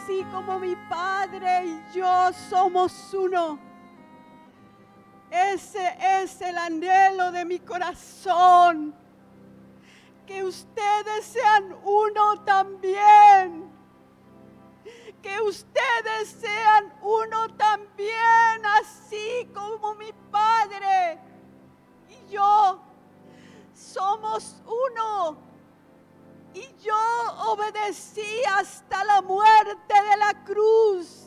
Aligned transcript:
así 0.00 0.24
como 0.30 0.58
mi 0.58 0.76
Padre 0.88 1.64
y 1.66 1.82
yo 1.94 2.32
somos 2.32 3.12
uno. 3.14 3.58
Ese 5.30 5.96
es 6.00 6.40
el 6.40 6.56
anhelo 6.56 7.30
de 7.30 7.44
mi 7.44 7.58
corazón. 7.60 8.94
Que 10.26 10.44
ustedes 10.44 11.24
sean 11.24 11.76
uno 11.84 12.42
también. 12.44 13.70
Que 15.22 15.40
ustedes 15.40 16.28
sean 16.40 16.94
uno 17.02 17.48
también, 17.56 18.64
así 18.80 19.50
como 19.52 19.94
mi 19.96 20.12
Padre 20.30 21.18
y 22.08 22.32
yo 22.32 22.80
somos 23.74 24.62
uno 24.64 25.49
y 26.54 26.76
yo 26.82 26.96
obedecí 27.46 28.42
hasta 28.56 29.04
la 29.04 29.22
muerte 29.22 29.94
de 30.10 30.16
la 30.16 30.44
cruz. 30.44 31.26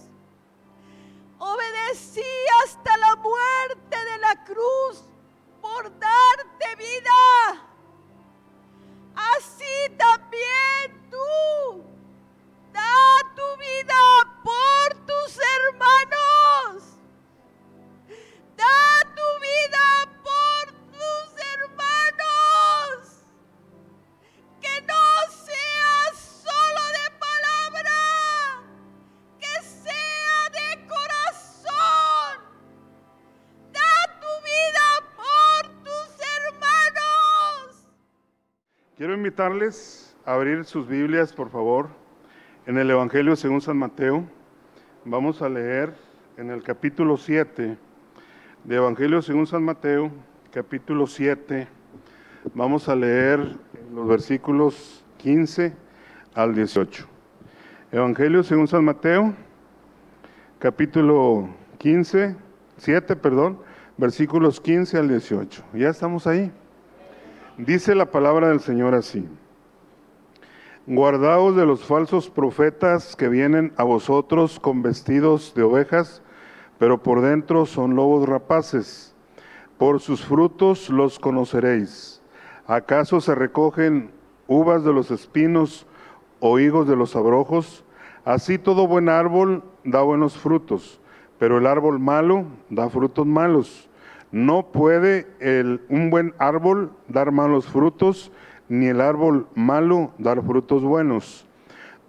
Obedecí 1.39 2.22
hasta 2.64 2.97
la 2.97 3.16
muerte 3.17 3.97
de 3.97 4.17
la 4.20 4.44
cruz 4.44 5.03
por 5.62 5.84
darte 6.00 6.75
vida. 6.78 7.72
Invitarles 39.23 40.13
a 40.25 40.33
abrir 40.33 40.66
sus 40.66 40.85
Biblias, 40.85 41.31
por 41.31 41.49
favor, 41.49 41.88
en 42.66 42.77
el 42.77 42.91
Evangelio 42.91 43.38
según 43.38 43.61
San 43.61 43.77
Mateo. 43.77 44.25
Vamos 45.05 45.41
a 45.41 45.47
leer 45.47 45.93
en 46.35 46.49
el 46.49 46.61
capítulo 46.61 47.16
7 47.16 47.77
de 48.66 48.75
Evangelio 48.75 49.21
según 49.21 49.47
San 49.47 49.63
Mateo, 49.63 50.11
capítulo 50.51 51.07
7. 51.07 51.69
Vamos 52.53 52.89
a 52.89 52.97
leer 52.97 53.55
los 53.95 54.09
versículos 54.09 55.05
15 55.19 55.73
al 56.35 56.53
18. 56.53 57.07
Evangelio 57.94 58.44
según 58.44 58.67
San 58.67 58.83
Mateo, 58.83 59.33
capítulo 60.59 61.47
15, 61.78 62.35
7, 62.75 63.16
perdón, 63.16 63.57
versículos 63.95 64.59
15 64.59 64.97
al 64.97 65.07
18. 65.07 65.63
¿Ya 65.75 65.88
estamos 65.88 66.28
ahí? 66.28 66.51
Dice 67.58 67.94
la 67.94 68.08
palabra 68.08 68.50
del 68.50 68.62
Señor 68.62 68.96
así. 68.96 69.30
Guardaos 70.88 71.56
de 71.56 71.68
los 71.68 71.86
falsos 71.86 72.31
profetas 72.31 73.16
que 73.16 73.30
vienen 73.30 73.74
a 73.78 73.84
vosotros 73.84 74.59
con 74.59 74.81
vestidos 74.81 75.53
de 75.53 75.62
ovejas, 75.62 76.24
pero 76.80 77.03
por 77.03 77.22
dentro 77.22 77.68
son 77.68 77.96
lobos 77.96 78.28
rapaces. 78.28 79.13
Por 79.78 80.00
sus 80.00 80.25
frutos 80.25 80.90
los 80.90 81.19
conoceréis. 81.19 82.24
¿Acaso 82.66 83.22
se 83.22 83.36
recogen 83.36 84.09
uvas 84.47 84.84
de 84.84 84.92
los 84.92 85.12
espinos 85.12 85.86
o 86.40 86.58
higos 86.58 86.88
de 86.88 86.96
los 86.96 87.16
abrojos? 87.16 87.84
Así 88.25 88.58
todo 88.58 88.88
buen 88.88 89.09
árbol 89.09 89.63
da 89.84 90.02
buenos 90.02 90.36
frutos, 90.36 91.00
pero 91.38 91.59
el 91.59 91.68
árbol 91.68 92.00
malo 92.00 92.46
da 92.72 92.90
frutos 92.90 93.28
malos 93.28 93.90
no 94.33 94.71
puede 94.71 95.27
el, 95.39 95.81
un 95.89 96.09
buen 96.09 96.33
árbol 96.39 96.91
dar 97.07 97.31
malos 97.31 97.67
frutos, 97.67 98.31
ni 98.67 98.88
el 98.88 98.99
árbol 98.99 99.47
malo 99.53 100.11
dar 100.17 100.41
frutos 100.41 100.81
buenos. 100.81 101.45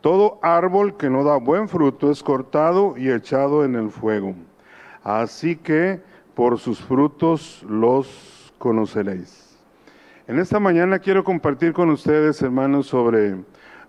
Todo 0.01 0.39
árbol 0.43 0.97
que 0.97 1.11
no 1.11 1.23
da 1.23 1.37
buen 1.37 1.69
fruto 1.69 2.11
es 2.11 2.23
cortado 2.23 2.95
y 2.97 3.11
echado 3.11 3.63
en 3.63 3.75
el 3.75 3.91
fuego. 3.91 4.35
Así 5.03 5.57
que 5.57 6.01
por 6.35 6.59
sus 6.59 6.81
frutos 6.81 7.63
los 7.69 8.55
conoceréis. 8.57 9.59
En 10.27 10.39
esta 10.39 10.59
mañana 10.59 11.01
quiero 11.01 11.25
compartir 11.25 11.75
con 11.75 11.91
ustedes, 11.91 12.41
hermanos, 12.41 12.87
sobre 12.87 13.37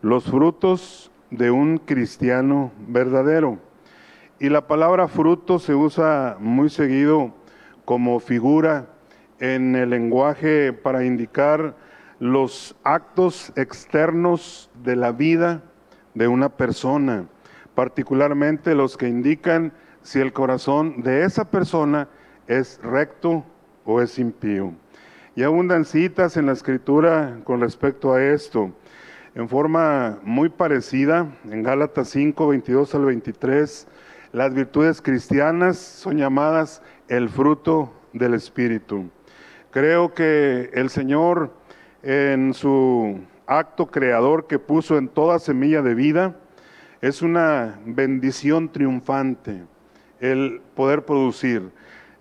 los 0.01 0.25
frutos 0.25 1.09
de 1.31 1.51
un 1.51 1.77
cristiano 1.77 2.73
verdadero. 2.85 3.59
Y 4.41 4.49
la 4.49 4.67
palabra 4.67 5.07
fruto 5.07 5.57
se 5.57 5.73
usa 5.73 6.35
muy 6.37 6.69
seguido 6.69 7.33
como 7.85 8.19
figura 8.19 8.87
en 9.39 9.75
el 9.75 9.91
lenguaje 9.91 10.73
para 10.73 11.05
indicar 11.05 11.75
los 12.19 12.75
actos 12.83 13.53
externos 13.55 14.69
de 14.83 14.95
la 14.95 15.11
vida 15.11 15.61
de 16.13 16.27
una 16.27 16.49
persona, 16.49 17.25
particularmente 17.75 18.73
los 18.73 18.97
que 18.97 19.07
indican 19.07 19.73
si 20.01 20.19
el 20.19 20.33
corazón 20.33 21.01
de 21.01 21.23
esa 21.23 21.49
persona 21.49 22.07
es 22.47 22.79
recto 22.81 23.45
o 23.85 24.01
es 24.01 24.17
impío. 24.17 24.73
Y 25.35 25.43
abundan 25.43 25.83
citas 25.83 26.37
en 26.37 26.45
la 26.45 26.53
escritura 26.53 27.39
con 27.43 27.59
respecto 27.59 28.13
a 28.13 28.23
esto. 28.23 28.71
En 29.35 29.49
forma 29.49 30.19
muy 30.23 30.47
parecida, 30.47 31.27
en 31.51 31.61
Gálatas 31.61 32.07
5, 32.09 32.47
22 32.47 32.95
al 32.95 33.05
23, 33.05 33.87
las 34.31 34.53
virtudes 34.53 35.01
cristianas 35.01 35.77
son 35.77 36.17
llamadas 36.17 36.81
el 37.07 37.29
fruto 37.29 37.93
del 38.13 38.33
Espíritu. 38.33 39.09
Creo 39.71 40.13
que 40.13 40.69
el 40.73 40.89
Señor 40.89 41.51
en 42.05 42.53
su 42.53 43.19
acto 43.47 43.87
creador 43.87 44.45
que 44.45 44.59
puso 44.59 44.97
en 44.97 45.07
toda 45.07 45.39
semilla 45.39 45.81
de 45.81 45.95
vida, 45.95 46.35
es 47.01 47.21
una 47.21 47.79
bendición 47.85 48.71
triunfante 48.71 49.63
el 50.19 50.61
poder 50.75 51.03
producir, 51.03 51.71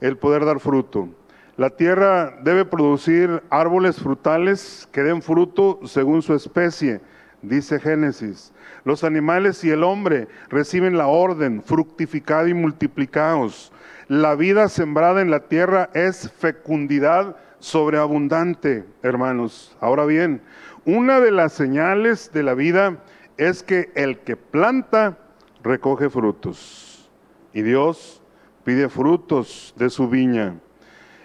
el 0.00 0.16
poder 0.16 0.44
dar 0.44 0.58
fruto. 0.58 1.08
La 1.56 1.70
tierra 1.70 2.34
debe 2.42 2.64
producir 2.64 3.42
árboles 3.50 3.96
frutales 3.96 4.88
que 4.90 5.02
den 5.02 5.22
fruto 5.22 5.80
según 5.84 6.22
su 6.22 6.34
especie, 6.34 7.00
dice 7.48 7.80
Génesis. 7.80 8.52
Los 8.84 9.04
animales 9.04 9.62
y 9.64 9.70
el 9.70 9.84
hombre 9.84 10.28
reciben 10.48 10.98
la 10.98 11.06
orden, 11.06 11.62
fructificad 11.62 12.46
y 12.46 12.54
multiplicaos. 12.54 13.72
La 14.08 14.34
vida 14.34 14.68
sembrada 14.68 15.22
en 15.22 15.30
la 15.30 15.48
tierra 15.48 15.90
es 15.94 16.30
fecundidad 16.30 17.36
sobreabundante, 17.58 18.84
hermanos. 19.02 19.76
Ahora 19.80 20.04
bien, 20.04 20.42
una 20.84 21.20
de 21.20 21.30
las 21.30 21.52
señales 21.54 22.30
de 22.32 22.42
la 22.42 22.54
vida 22.54 22.98
es 23.38 23.62
que 23.62 23.90
el 23.94 24.18
que 24.18 24.36
planta 24.36 25.16
recoge 25.62 26.10
frutos. 26.10 27.10
Y 27.54 27.62
Dios 27.62 28.22
pide 28.64 28.88
frutos 28.88 29.74
de 29.78 29.88
su 29.88 30.08
viña. 30.08 30.56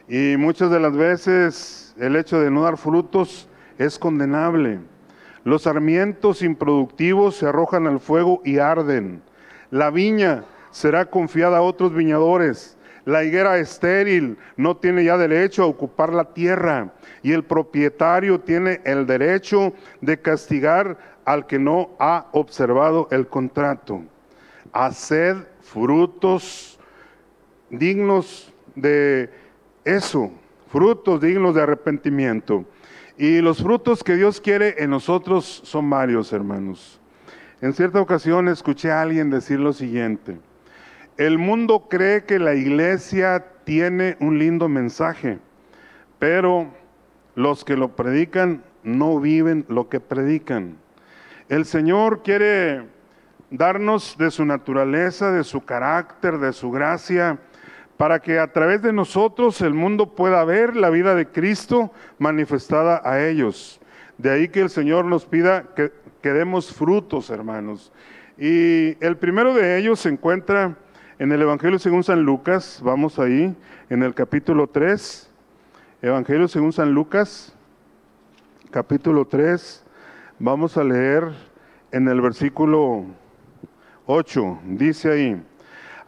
Y 0.08 0.38
muchas 0.38 0.72
de 0.72 0.80
las 0.80 0.96
veces 0.96 1.94
el 2.00 2.16
hecho 2.16 2.40
de 2.40 2.50
no 2.50 2.64
dar 2.64 2.78
frutos 2.78 3.50
es 3.78 4.00
condenable. 4.00 4.80
Los 5.44 5.64
sarmientos 5.64 6.42
improductivos 6.42 7.36
se 7.36 7.48
arrojan 7.48 7.88
al 7.88 8.00
fuego 8.00 8.42
y 8.44 8.58
arden. 8.60 9.22
La 9.72 9.90
viña 9.90 10.44
será 10.72 11.06
confiada 11.06 11.60
a 11.60 11.62
otros 11.62 11.94
viñadores. 11.94 12.78
La 13.06 13.24
higuera 13.24 13.58
estéril 13.58 14.38
no 14.58 14.78
tiene 14.78 15.04
ya 15.04 15.18
derecho 15.18 15.64
a 15.64 15.68
ocupar 15.68 16.14
la 16.14 16.34
tierra 16.34 16.94
y 17.24 17.32
el 17.32 17.44
propietario 17.44 18.40
tiene 18.40 18.82
el 18.84 19.08
derecho 19.08 19.74
de 20.02 20.20
castigar 20.22 20.98
al 21.26 21.48
que 21.48 21.60
no 21.60 21.92
ha 22.00 22.28
observado 22.34 23.08
el 23.12 23.28
contrato. 23.28 24.04
Haced 24.74 25.38
frutos 25.62 26.80
dignos 27.70 28.54
de 28.76 29.30
eso, 29.86 30.32
frutos 30.72 31.22
dignos 31.22 31.56
de 31.56 31.62
arrepentimiento. 31.62 32.66
Y 33.20 33.42
los 33.42 33.62
frutos 33.62 34.02
que 34.02 34.16
Dios 34.16 34.40
quiere 34.40 34.76
en 34.78 34.92
nosotros 34.92 35.62
son 35.66 35.90
varios, 35.90 36.32
hermanos. 36.32 37.02
En 37.60 37.74
cierta 37.74 38.00
ocasión 38.00 38.48
escuché 38.48 38.92
a 38.92 39.02
alguien 39.02 39.30
decir 39.30 39.60
lo 39.60 39.74
siguiente. 39.74 40.38
El 41.18 41.38
mundo 41.38 41.88
cree 41.90 42.24
que 42.24 42.40
la 42.40 42.56
iglesia 42.56 43.46
tiene 43.66 44.16
un 44.22 44.40
lindo 44.40 44.70
mensaje, 44.70 45.38
pero 46.18 46.74
los 47.36 47.66
que 47.66 47.76
lo 47.76 47.94
predican 47.94 48.64
no 48.84 49.20
viven 49.20 49.66
lo 49.68 49.90
que 49.90 50.00
predican. 50.00 50.78
El 51.50 51.66
Señor 51.66 52.24
quiere 52.24 52.86
darnos 53.52 54.16
de 54.18 54.32
su 54.32 54.46
naturaleza, 54.46 55.34
de 55.34 55.44
su 55.44 55.66
carácter, 55.66 56.38
de 56.38 56.54
su 56.54 56.72
gracia, 56.72 57.38
para 58.00 58.22
que 58.22 58.40
a 58.40 58.54
través 58.54 58.82
de 58.82 58.94
nosotros 58.94 59.60
el 59.60 59.74
mundo 59.74 60.16
pueda 60.16 60.46
ver 60.46 60.78
la 60.78 60.90
vida 60.90 61.16
de 61.16 61.28
Cristo 61.28 61.92
manifestada 62.18 63.02
a 63.04 63.28
ellos. 63.28 63.82
De 64.18 64.32
ahí 64.32 64.48
que 64.48 64.62
el 64.62 64.70
Señor 64.70 65.04
nos 65.04 65.26
pida 65.26 65.66
que, 65.76 65.92
demos 66.24 66.74
frutos, 66.74 67.30
hermanos. 67.30 67.92
Y 68.38 68.96
el 69.04 69.18
primero 69.18 69.54
de 69.54 69.78
ellos 69.78 70.00
se 70.00 70.08
encuentra 70.08 70.78
en 71.18 71.34
el 71.34 71.42
Evangelio 71.42 71.78
según 71.78 72.06
San 72.06 72.24
Lucas, 72.24 72.80
vamos 72.82 73.20
ahí, 73.20 73.54
en 73.90 74.02
el 74.02 74.14
capítulo 74.14 74.68
3, 74.68 75.30
Evangelio 76.02 76.48
según 76.48 76.72
San 76.72 76.94
Lucas, 76.94 77.54
capítulo 78.72 79.26
3, 79.26 79.84
vamos 80.40 80.78
a 80.78 80.86
leer 80.86 81.34
en 81.92 82.08
el 82.08 82.22
versículo 82.22 83.04
8, 84.06 84.60
dice 84.64 85.12
ahí, 85.12 85.44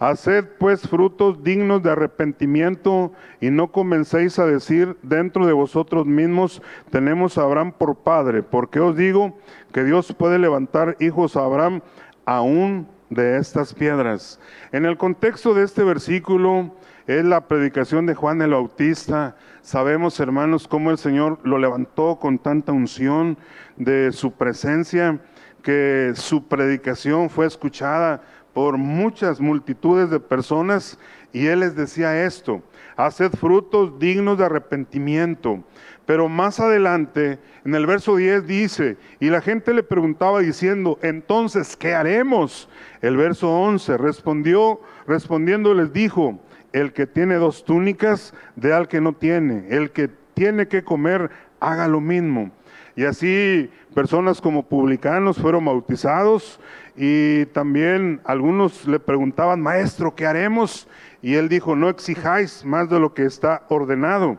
Haced 0.02 0.46
pues 0.58 0.82
frutos 0.82 1.44
dignos 1.44 1.84
de 1.84 1.92
arrepentimiento 1.92 3.14
y 3.40 3.52
no 3.52 3.72
comencéis 3.72 4.40
a 4.40 4.48
decir 4.48 4.98
dentro 5.04 5.46
de 5.46 5.54
vosotros 5.54 6.08
mismos, 6.08 6.64
tenemos 6.90 7.38
a 7.38 7.44
Abraham 7.44 7.72
por 7.72 7.98
padre, 7.98 8.42
porque 8.42 8.80
os 8.80 8.98
digo 8.98 9.38
que 9.72 9.84
Dios 9.84 10.12
puede 10.18 10.40
levantar 10.40 10.98
hijos 11.00 11.38
a 11.38 11.46
Abraham 11.46 11.82
aún 12.26 12.88
de 13.12 13.38
estas 13.38 13.76
piedras. 13.76 14.40
En 14.72 14.88
el 14.88 14.98
contexto 14.98 15.54
de 15.54 15.66
este 15.66 15.84
versículo 15.84 16.74
es 17.06 17.24
la 17.24 17.48
predicación 17.48 18.08
de 18.08 18.16
Juan 18.16 18.42
el 18.42 18.54
Bautista. 18.54 19.36
Sabemos, 19.62 20.20
hermanos, 20.20 20.68
cómo 20.68 20.90
el 20.90 20.98
Señor 20.98 21.38
lo 21.44 21.60
levantó 21.60 22.18
con 22.20 22.40
tanta 22.40 22.72
unción 22.72 23.38
de 23.78 24.12
su 24.14 24.32
presencia, 24.32 25.20
que 25.62 26.14
su 26.16 26.48
predicación 26.48 27.30
fue 27.30 27.46
escuchada 27.46 28.24
por 28.54 28.78
muchas 28.78 29.40
multitudes 29.40 30.10
de 30.10 30.20
personas 30.20 31.00
y 31.34 31.48
él 31.48 31.62
les 31.62 31.76
decía 31.76 32.26
esto, 32.26 32.62
haced 32.98 33.32
frutos 33.32 33.98
dignos 34.00 34.38
de 34.38 34.46
arrepentimiento. 34.46 35.64
Pero 36.06 36.28
más 36.28 36.60
adelante, 36.60 37.40
en 37.64 37.76
el 37.76 37.86
verso 37.86 38.16
10 38.16 38.46
dice, 38.46 38.98
y 39.20 39.30
la 39.30 39.42
gente 39.42 39.74
le 39.74 39.84
preguntaba 39.84 40.40
diciendo, 40.40 41.00
entonces, 41.02 41.78
¿qué 41.78 41.94
haremos? 41.94 42.68
El 43.02 43.18
verso 43.18 43.50
11 43.50 43.98
respondió, 43.98 44.82
respondiendo 45.08 45.74
les 45.74 45.94
dijo, 45.94 46.40
el 46.74 46.92
que 46.94 47.08
tiene 47.08 47.36
dos 47.36 47.64
túnicas, 47.64 48.34
de 48.56 48.74
al 48.74 48.88
que 48.88 49.00
no 49.00 49.14
tiene, 49.14 49.68
el 49.70 49.92
que 49.92 50.10
tiene 50.34 50.68
que 50.68 50.84
comer, 50.84 51.30
haga 51.60 51.88
lo 51.88 52.02
mismo. 52.02 52.52
Y 52.96 53.06
así 53.06 53.70
personas 53.94 54.42
como 54.42 54.64
publicanos 54.64 55.38
fueron 55.38 55.66
bautizados 55.66 56.60
y 56.96 57.46
también 57.48 58.22
algunos 58.24 58.88
le 58.88 59.00
preguntaban, 59.00 59.62
maestro, 59.62 60.16
¿qué 60.16 60.26
haremos? 60.26 60.88
Y 61.22 61.36
él 61.36 61.50
dijo, 61.50 61.76
no 61.76 61.90
exijáis 61.90 62.66
más 62.66 62.90
de 62.90 63.00
lo 63.00 63.14
que 63.14 63.26
está 63.26 63.64
ordenado. 63.70 64.38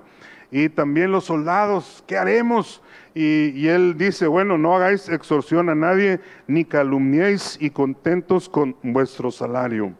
Y 0.50 0.69
también 0.69 1.12
los 1.12 1.25
soldados, 1.25 2.04
¿qué 2.06 2.19
haremos? 2.19 2.82
Y, 3.14 3.69
él 3.69 3.96
dice, 3.96 4.26
bueno, 4.26 4.56
no 4.56 4.75
hagáis 4.75 5.08
extorsión 5.08 5.69
a 5.69 5.75
nadie, 5.75 6.20
ni 6.46 6.64
calumniéis 6.64 7.58
y 7.60 7.70
contentos 7.70 8.49
con 8.49 8.76
vuestro 8.82 9.31
salario. 9.31 9.94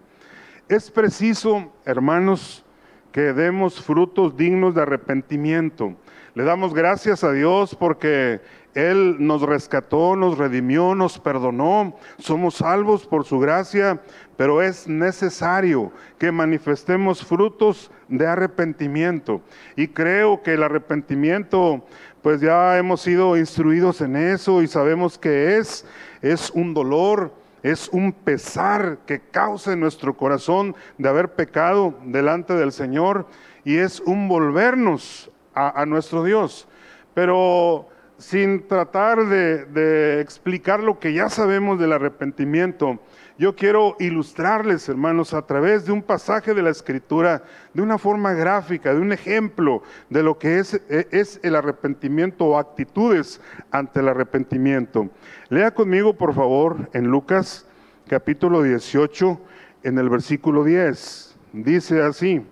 Es 0.69 0.91
preciso, 0.91 1.73
hermanos, 1.85 2.65
que 3.13 3.33
demos 3.35 3.83
frutos 3.83 4.37
dignos 4.37 4.75
de 4.75 4.83
arrepentimiento. 4.83 5.95
Le 6.35 6.45
damos 6.45 6.73
gracias 6.73 7.25
a 7.25 7.33
Dios 7.33 7.75
porque 7.75 8.41
Él 8.75 9.17
nos 9.19 9.43
rescató, 9.43 10.17
nos 10.17 10.39
redimió, 10.39 10.95
nos 10.95 11.19
perdonó. 11.19 11.97
Somos 12.19 12.57
salvos 12.57 13.07
por 13.07 13.25
su 13.25 13.39
gracia, 13.39 14.01
pero 14.37 14.63
es 14.63 14.89
necesario 14.89 15.93
que 16.19 16.33
manifestemos 16.33 17.25
frutos 17.25 17.91
de 18.09 18.27
arrepentimiento. 18.27 19.43
Y 19.77 19.89
creo 19.89 20.43
que 20.43 20.55
el 20.55 20.63
arrepentimiento, 20.63 21.85
pues 22.23 22.41
ya 22.41 22.79
hemos 22.79 23.03
sido 23.03 23.37
instruidos 23.37 24.01
en 24.01 24.17
eso 24.17 24.63
y 24.63 24.69
sabemos 24.69 25.19
que 25.19 25.59
es, 25.59 25.85
es 26.23 26.51
un 26.51 26.73
dolor, 26.73 27.35
es 27.63 27.89
un 27.91 28.13
pesar 28.13 28.99
que 29.07 29.21
causa 29.21 29.73
en 29.73 29.81
nuestro 29.81 30.17
corazón 30.17 30.75
de 30.99 31.09
haber 31.09 31.35
pecado 31.35 31.95
delante 32.05 32.55
del 32.55 32.73
Señor 32.73 33.27
y 33.65 33.77
es 33.77 34.01
un 34.01 34.29
volvernos 34.29 35.31
a, 35.55 35.85
nuestro 35.87 36.25
Dios. 36.25 36.67
Pero 37.15 37.89
sin 38.23 38.69
tratar 38.69 39.27
de, 39.27 40.21
explicar 40.21 40.81
lo 40.81 41.01
que 41.01 41.13
ya 41.13 41.29
sabemos 41.29 41.81
del 41.81 41.93
arrepentimiento, 41.93 43.01
yo 43.37 43.57
quiero 43.57 43.97
ilustrarles, 43.99 44.89
hermanos, 44.89 45.35
a 45.35 45.43
través 45.43 45.87
de 45.87 45.93
un 45.93 46.03
pasaje 46.03 46.55
de 46.55 46.63
la 46.63 46.71
Escritura, 46.71 47.43
de 47.75 47.83
una 47.83 47.99
forma 47.99 48.33
gráfica, 48.33 48.95
de 48.95 49.01
un 49.01 49.13
ejemplo 49.13 49.83
de 50.09 50.23
lo 50.23 50.39
que 50.39 50.61
es, 50.61 50.81
es 50.89 51.41
el 51.43 51.57
arrepentimiento 51.57 52.45
o 52.45 52.59
actitudes 52.59 53.41
ante 53.73 53.99
el 53.99 54.09
arrepentimiento. 54.09 55.11
Lea 55.49 55.73
conmigo, 55.73 56.15
por 56.15 56.33
favor, 56.33 56.89
en 56.93 57.09
Lucas 57.09 57.67
capítulo 58.07 58.63
18, 58.63 59.41
en 59.83 59.99
el 59.99 60.09
versículo 60.09 60.63
10. 60.63 61.37
Dice 61.55 62.03
así, 62.03 62.47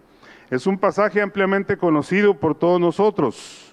es 0.50 0.66
un 0.66 0.78
pasaje 0.78 1.22
ampliamente 1.22 1.76
conocido 1.76 2.34
por 2.34 2.58
todos 2.58 2.80
nosotros. 2.80 3.69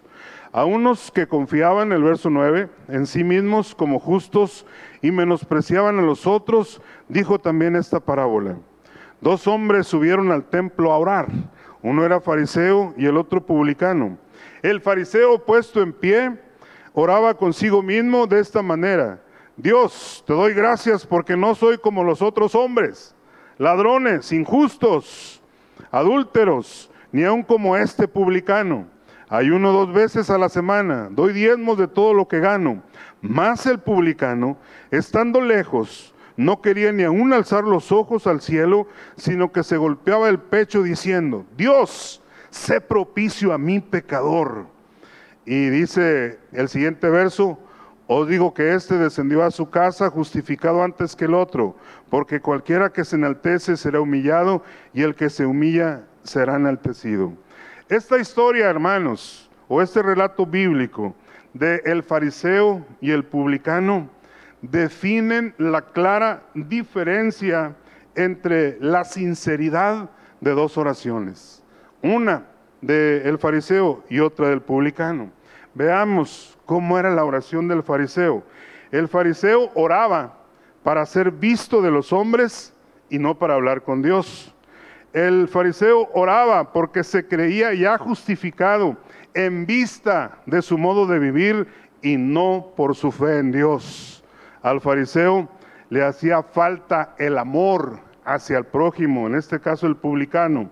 A 0.51 0.65
unos 0.65 1.11
que 1.11 1.27
confiaban, 1.27 1.91
el 1.91 2.03
verso 2.03 2.29
9, 2.29 2.69
en 2.87 3.05
sí 3.05 3.23
mismos 3.23 3.75
como 3.75 3.99
justos 3.99 4.65
y 5.01 5.11
menospreciaban 5.11 5.99
a 5.99 6.01
los 6.01 6.25
otros, 6.25 6.81
dijo 7.07 7.39
también 7.39 7.75
esta 7.75 7.99
parábola. 7.99 8.57
Dos 9.21 9.47
hombres 9.47 9.87
subieron 9.87 10.31
al 10.31 10.45
templo 10.45 10.91
a 10.91 10.97
orar. 10.97 11.27
Uno 11.81 12.05
era 12.05 12.21
fariseo 12.21 12.93
y 12.97 13.05
el 13.05 13.17
otro 13.17 13.45
publicano. 13.45 14.17
El 14.61 14.81
fariseo 14.81 15.43
puesto 15.45 15.81
en 15.81 15.93
pie 15.93 16.37
oraba 16.93 17.33
consigo 17.35 17.81
mismo 17.81 18.27
de 18.27 18.39
esta 18.39 18.61
manera. 18.61 19.21
Dios, 19.55 20.23
te 20.25 20.33
doy 20.33 20.53
gracias 20.53 21.05
porque 21.05 21.35
no 21.35 21.55
soy 21.55 21.77
como 21.77 22.03
los 22.03 22.21
otros 22.21 22.55
hombres, 22.55 23.15
ladrones, 23.57 24.31
injustos 24.31 25.41
adúlteros, 25.91 26.91
ni 27.11 27.23
aun 27.23 27.43
como 27.43 27.75
este 27.75 28.07
publicano. 28.07 28.87
Ayuno 29.29 29.73
dos 29.73 29.93
veces 29.93 30.29
a 30.29 30.37
la 30.37 30.47
semana, 30.47 31.09
doy 31.11 31.33
diezmos 31.33 31.77
de 31.77 31.89
todo 31.89 32.13
lo 32.13 32.29
que 32.29 32.39
gano. 32.39 32.81
Más 33.21 33.65
el 33.65 33.79
publicano, 33.79 34.57
estando 34.89 35.41
lejos, 35.41 36.15
no 36.37 36.61
quería 36.61 36.93
ni 36.93 37.03
aun 37.03 37.33
alzar 37.33 37.65
los 37.65 37.91
ojos 37.91 38.25
al 38.25 38.39
cielo, 38.39 38.87
sino 39.17 39.51
que 39.51 39.63
se 39.63 39.75
golpeaba 39.75 40.29
el 40.29 40.39
pecho 40.39 40.81
diciendo, 40.81 41.45
Dios, 41.57 42.21
sé 42.51 42.79
propicio 42.79 43.51
a 43.51 43.57
mi 43.57 43.81
pecador. 43.81 44.67
Y 45.45 45.69
dice 45.69 46.39
el 46.53 46.69
siguiente 46.69 47.09
verso, 47.09 47.59
os 48.07 48.29
digo 48.29 48.53
que 48.53 48.75
éste 48.75 48.97
descendió 48.97 49.43
a 49.43 49.51
su 49.51 49.69
casa 49.69 50.09
justificado 50.09 50.83
antes 50.83 51.17
que 51.17 51.25
el 51.25 51.33
otro, 51.33 51.75
porque 52.09 52.39
cualquiera 52.39 52.93
que 52.93 53.03
se 53.03 53.17
enaltece 53.17 53.75
será 53.75 53.99
humillado 53.99 54.63
y 54.93 55.01
el 55.01 55.15
que 55.15 55.29
se 55.29 55.45
humilla 55.45 56.03
será 56.23 56.55
enaltecido. 56.55 57.33
Esta 57.89 58.17
historia, 58.19 58.69
hermanos, 58.69 59.49
o 59.69 59.81
este 59.81 60.01
relato 60.01 60.45
bíblico 60.45 61.15
de 61.53 61.81
el 61.85 62.03
fariseo 62.03 62.85
y 62.99 63.11
el 63.11 63.23
publicano 63.23 64.09
definen 64.61 65.53
la 65.57 65.81
clara 65.81 66.43
diferencia 66.53 67.77
entre 68.13 68.77
la 68.81 69.05
sinceridad 69.05 70.09
de 70.41 70.51
dos 70.51 70.77
oraciones. 70.77 71.63
Una 72.01 72.47
del 72.81 73.37
fariseo 73.39 74.03
y 74.09 74.19
otra 74.19 74.49
del 74.49 74.61
publicano. 74.61 75.31
Veamos 75.73 76.57
cómo 76.65 76.99
era 76.99 77.09
la 77.11 77.23
oración 77.23 77.69
del 77.69 77.83
fariseo. 77.83 78.43
El 78.91 79.07
fariseo 79.07 79.71
oraba 79.75 80.37
para 80.83 81.05
ser 81.05 81.31
visto 81.31 81.81
de 81.81 81.91
los 81.91 82.11
hombres 82.11 82.73
y 83.09 83.17
no 83.17 83.39
para 83.39 83.53
hablar 83.53 83.83
con 83.83 84.01
Dios. 84.01 84.53
El 85.13 85.47
fariseo 85.47 86.09
oraba 86.13 86.71
porque 86.71 87.03
se 87.03 87.27
creía 87.27 87.73
ya 87.73 87.97
justificado 87.97 88.97
en 89.33 89.65
vista 89.65 90.39
de 90.45 90.61
su 90.61 90.77
modo 90.77 91.07
de 91.07 91.19
vivir 91.19 91.67
y 92.01 92.17
no 92.17 92.73
por 92.75 92.95
su 92.95 93.11
fe 93.11 93.39
en 93.39 93.51
Dios. 93.51 94.23
Al 94.61 94.81
fariseo 94.81 95.49
le 95.89 96.03
hacía 96.03 96.43
falta 96.43 97.15
el 97.17 97.37
amor 97.37 97.99
hacia 98.25 98.57
el 98.57 98.65
prójimo, 98.65 99.27
en 99.27 99.35
este 99.35 99.59
caso 99.59 99.87
el 99.87 99.95
publicano. 99.95 100.69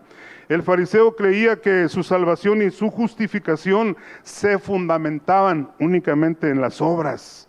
El 0.50 0.62
fariseo 0.62 1.16
creía 1.16 1.60
que 1.60 1.90
su 1.90 2.04
salvación 2.04 2.62
y 2.62 2.70
su 2.70 2.90
justificación 2.90 3.98
se 4.22 4.60
fundamentaban 4.60 5.72
únicamente 5.80 6.50
en 6.50 6.62
las 6.62 6.82
obras 6.82 7.48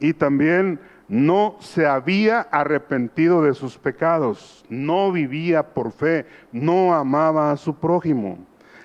y 0.00 0.14
también 0.14 0.80
no 1.08 1.56
se 1.60 1.86
había 1.86 2.40
arrepentido 2.40 3.42
de 3.42 3.54
sus 3.54 3.78
pecados, 3.78 4.64
no 4.68 5.10
vivía 5.10 5.74
por 5.74 5.92
fe, 5.92 6.26
no 6.52 6.94
amaba 6.94 7.50
a 7.50 7.56
su 7.56 7.74
prójimo. 7.74 8.38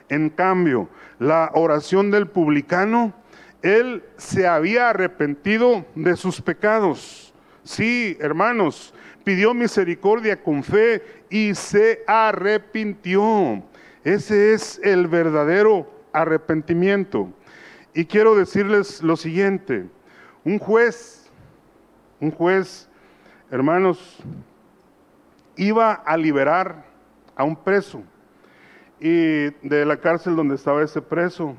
En 0.09 0.29
cambio, 0.29 0.89
la 1.19 1.51
oración 1.53 2.11
del 2.11 2.27
publicano, 2.27 3.13
él 3.61 4.03
se 4.17 4.47
había 4.47 4.89
arrepentido 4.89 5.85
de 5.95 6.15
sus 6.15 6.41
pecados. 6.41 7.33
Sí, 7.63 8.17
hermanos, 8.19 8.93
pidió 9.23 9.53
misericordia 9.53 10.41
con 10.41 10.63
fe 10.63 11.01
y 11.29 11.55
se 11.55 12.03
arrepintió. 12.07 13.63
Ese 14.03 14.53
es 14.53 14.79
el 14.83 15.07
verdadero 15.07 15.89
arrepentimiento. 16.11 17.29
Y 17.93 18.05
quiero 18.05 18.35
decirles 18.35 19.01
lo 19.01 19.15
siguiente, 19.15 19.85
un 20.43 20.59
juez, 20.59 21.22
un 22.23 22.31
juez 22.31 22.89
hermanos, 23.51 24.23
iba 25.57 25.91
a 25.93 26.15
liberar 26.15 26.85
a 27.35 27.43
un 27.43 27.55
preso 27.55 28.01
y 28.99 29.49
de 29.67 29.85
la 29.85 29.97
cárcel 29.97 30.37
donde 30.37 30.55
estaba 30.55 30.81
ese 30.81 31.01
preso, 31.01 31.53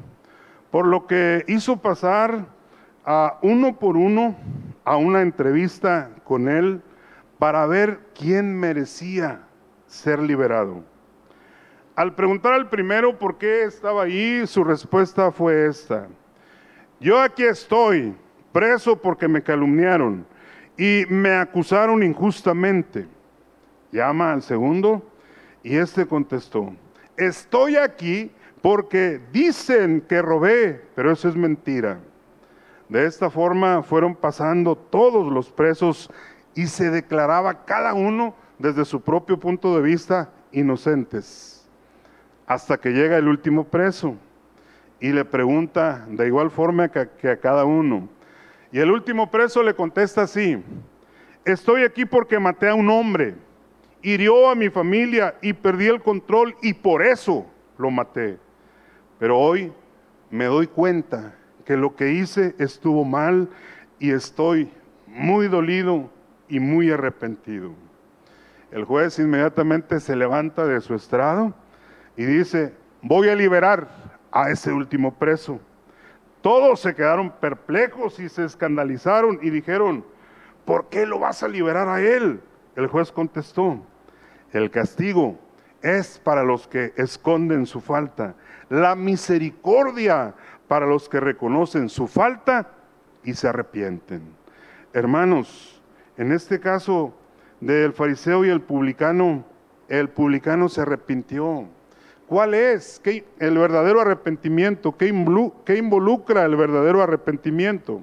por 0.70 0.86
lo 0.86 1.06
que 1.06 1.44
hizo 1.48 1.76
pasar 1.76 2.46
a 3.04 3.38
uno 3.42 3.78
por 3.78 3.98
uno 3.98 4.34
a 4.84 4.96
una 4.96 5.20
entrevista 5.20 6.10
con 6.24 6.48
él 6.48 6.80
para 7.38 7.66
ver 7.66 8.00
quién 8.18 8.58
merecía 8.58 9.42
ser 9.86 10.18
liberado. 10.20 10.82
Al 11.94 12.14
preguntar 12.14 12.54
al 12.54 12.70
primero 12.70 13.18
por 13.18 13.36
qué 13.36 13.64
estaba 13.64 14.04
ahí, 14.04 14.46
su 14.46 14.64
respuesta 14.64 15.30
fue 15.30 15.66
esta. 15.66 16.08
Yo 16.98 17.20
aquí 17.20 17.44
estoy, 17.44 18.16
preso 18.52 18.96
porque 18.96 19.28
me 19.28 19.42
calumniaron 19.42 20.26
y 20.76 21.04
me 21.08 21.32
acusaron 21.32 22.02
injustamente. 22.02 23.06
Llama 23.92 24.32
al 24.32 24.42
segundo 24.42 25.02
y 25.62 25.76
este 25.76 26.06
contestó, 26.06 26.72
estoy 27.16 27.76
aquí 27.76 28.30
porque 28.60 29.20
dicen 29.32 30.00
que 30.08 30.20
robé, 30.20 30.82
pero 30.94 31.12
eso 31.12 31.28
es 31.28 31.36
mentira. 31.36 32.00
De 32.88 33.06
esta 33.06 33.30
forma 33.30 33.82
fueron 33.82 34.14
pasando 34.14 34.76
todos 34.76 35.32
los 35.32 35.50
presos 35.50 36.10
y 36.54 36.66
se 36.66 36.90
declaraba 36.90 37.64
cada 37.64 37.94
uno 37.94 38.34
desde 38.58 38.84
su 38.84 39.00
propio 39.00 39.38
punto 39.38 39.76
de 39.76 39.82
vista 39.82 40.30
inocentes. 40.52 41.66
Hasta 42.46 42.78
que 42.78 42.90
llega 42.90 43.16
el 43.16 43.28
último 43.28 43.64
preso 43.64 44.16
y 45.00 45.12
le 45.12 45.24
pregunta 45.24 46.06
de 46.08 46.26
igual 46.26 46.50
forma 46.50 46.88
que, 46.88 47.28
a 47.28 47.36
cada 47.38 47.64
uno. 47.64 48.08
Y 48.74 48.80
el 48.80 48.90
último 48.90 49.30
preso 49.30 49.62
le 49.62 49.72
contesta 49.72 50.22
así, 50.22 50.60
estoy 51.44 51.84
aquí 51.84 52.04
porque 52.04 52.40
maté 52.40 52.68
a 52.68 52.74
un 52.74 52.90
hombre, 52.90 53.36
hirió 54.02 54.50
a 54.50 54.56
mi 54.56 54.68
familia 54.68 55.36
y 55.40 55.52
perdí 55.52 55.86
el 55.86 56.02
control 56.02 56.56
y 56.60 56.74
por 56.74 57.00
eso 57.00 57.46
lo 57.78 57.92
maté. 57.92 58.36
Pero 59.20 59.38
hoy 59.38 59.72
me 60.28 60.46
doy 60.46 60.66
cuenta 60.66 61.36
que 61.64 61.76
lo 61.76 61.94
que 61.94 62.14
hice 62.14 62.56
estuvo 62.58 63.04
mal 63.04 63.48
y 64.00 64.10
estoy 64.10 64.68
muy 65.06 65.46
dolido 65.46 66.10
y 66.48 66.58
muy 66.58 66.90
arrepentido. 66.90 67.70
El 68.72 68.82
juez 68.86 69.20
inmediatamente 69.20 70.00
se 70.00 70.16
levanta 70.16 70.66
de 70.66 70.80
su 70.80 70.96
estrado 70.96 71.54
y 72.16 72.24
dice, 72.24 72.74
voy 73.02 73.28
a 73.28 73.36
liberar 73.36 74.18
a 74.32 74.50
ese 74.50 74.72
último 74.72 75.14
preso. 75.14 75.60
Todos 76.44 76.80
se 76.80 76.94
quedaron 76.94 77.30
perplejos 77.30 78.20
y 78.20 78.28
se 78.28 78.44
escandalizaron 78.44 79.38
y 79.40 79.48
dijeron, 79.48 80.04
¿por 80.66 80.90
qué 80.90 81.06
lo 81.06 81.18
vas 81.18 81.42
a 81.42 81.48
liberar 81.48 81.88
a 81.88 82.02
él? 82.02 82.38
El 82.76 82.86
juez 82.86 83.10
contestó, 83.10 83.80
el 84.52 84.70
castigo 84.70 85.38
es 85.80 86.18
para 86.18 86.42
los 86.42 86.68
que 86.68 86.92
esconden 86.98 87.64
su 87.64 87.80
falta, 87.80 88.34
la 88.68 88.94
misericordia 88.94 90.34
para 90.68 90.84
los 90.84 91.08
que 91.08 91.18
reconocen 91.18 91.88
su 91.88 92.06
falta 92.08 92.72
y 93.22 93.32
se 93.32 93.48
arrepienten. 93.48 94.20
Hermanos, 94.92 95.82
en 96.18 96.30
este 96.30 96.60
caso 96.60 97.14
del 97.62 97.94
fariseo 97.94 98.44
y 98.44 98.50
el 98.50 98.60
publicano, 98.60 99.46
el 99.88 100.10
publicano 100.10 100.68
se 100.68 100.82
arrepintió. 100.82 101.68
¿Cuál 102.34 102.54
es 102.54 103.00
el 103.38 103.58
verdadero 103.58 104.00
arrepentimiento? 104.00 104.96
¿Qué 104.96 105.06
involucra 105.06 106.44
el 106.44 106.56
verdadero 106.56 107.00
arrepentimiento? 107.00 108.02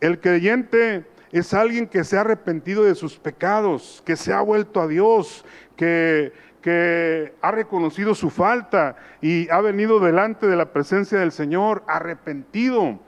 El 0.00 0.18
creyente 0.18 1.04
es 1.30 1.54
alguien 1.54 1.86
que 1.86 2.02
se 2.02 2.16
ha 2.16 2.22
arrepentido 2.22 2.82
de 2.82 2.96
sus 2.96 3.16
pecados, 3.16 4.02
que 4.04 4.16
se 4.16 4.32
ha 4.32 4.40
vuelto 4.40 4.80
a 4.80 4.88
Dios, 4.88 5.44
que, 5.76 6.32
que 6.62 7.32
ha 7.40 7.52
reconocido 7.52 8.16
su 8.16 8.28
falta 8.28 8.96
y 9.22 9.48
ha 9.50 9.60
venido 9.60 10.00
delante 10.00 10.48
de 10.48 10.56
la 10.56 10.72
presencia 10.72 11.20
del 11.20 11.30
Señor 11.30 11.84
arrepentido 11.86 12.98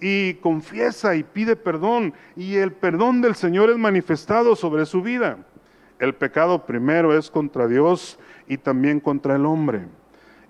y 0.00 0.34
confiesa 0.34 1.16
y 1.16 1.22
pide 1.22 1.56
perdón 1.56 2.12
y 2.36 2.56
el 2.56 2.72
perdón 2.72 3.22
del 3.22 3.36
Señor 3.36 3.70
es 3.70 3.78
manifestado 3.78 4.54
sobre 4.54 4.84
su 4.84 5.00
vida. 5.00 5.38
El 5.98 6.14
pecado 6.14 6.66
primero 6.66 7.16
es 7.16 7.30
contra 7.30 7.68
Dios 7.68 8.18
y 8.48 8.58
también 8.58 9.00
contra 9.00 9.36
el 9.36 9.46
hombre. 9.46 9.86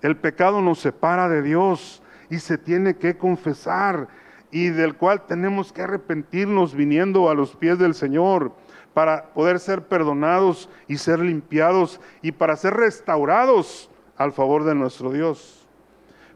El 0.01 0.17
pecado 0.17 0.61
nos 0.61 0.79
separa 0.79 1.29
de 1.29 1.41
Dios 1.41 2.01
y 2.29 2.39
se 2.39 2.57
tiene 2.57 2.95
que 2.95 3.17
confesar 3.17 4.07
y 4.51 4.69
del 4.69 4.95
cual 4.95 5.25
tenemos 5.25 5.71
que 5.71 5.83
arrepentirnos 5.83 6.73
viniendo 6.73 7.29
a 7.29 7.35
los 7.35 7.55
pies 7.55 7.77
del 7.77 7.93
Señor 7.93 8.53
para 8.93 9.33
poder 9.33 9.59
ser 9.59 9.83
perdonados 9.87 10.69
y 10.87 10.97
ser 10.97 11.19
limpiados 11.19 11.99
y 12.21 12.31
para 12.31 12.55
ser 12.55 12.73
restaurados 12.73 13.91
al 14.17 14.31
favor 14.31 14.63
de 14.63 14.73
nuestro 14.75 15.11
Dios. 15.11 15.67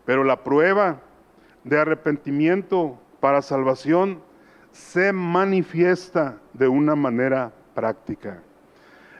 Pero 0.05 0.23
la 0.23 0.43
prueba 0.43 0.99
de 1.63 1.79
arrepentimiento 1.79 2.99
para 3.19 3.41
salvación 3.41 4.21
se 4.71 5.13
manifiesta 5.13 6.37
de 6.53 6.67
una 6.67 6.95
manera 6.95 7.53
práctica. 7.73 8.43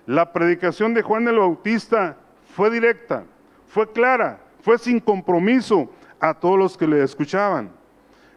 La 0.09 0.33
predicación 0.33 0.95
de 0.95 1.03
Juan 1.03 1.27
el 1.27 1.37
Bautista 1.37 2.17
fue 2.55 2.71
directa, 2.71 3.25
fue 3.67 3.91
clara, 3.91 4.39
fue 4.59 4.79
sin 4.79 4.99
compromiso 4.99 5.87
a 6.19 6.33
todos 6.33 6.57
los 6.57 6.75
que 6.75 6.87
le 6.87 7.03
escuchaban. 7.03 7.69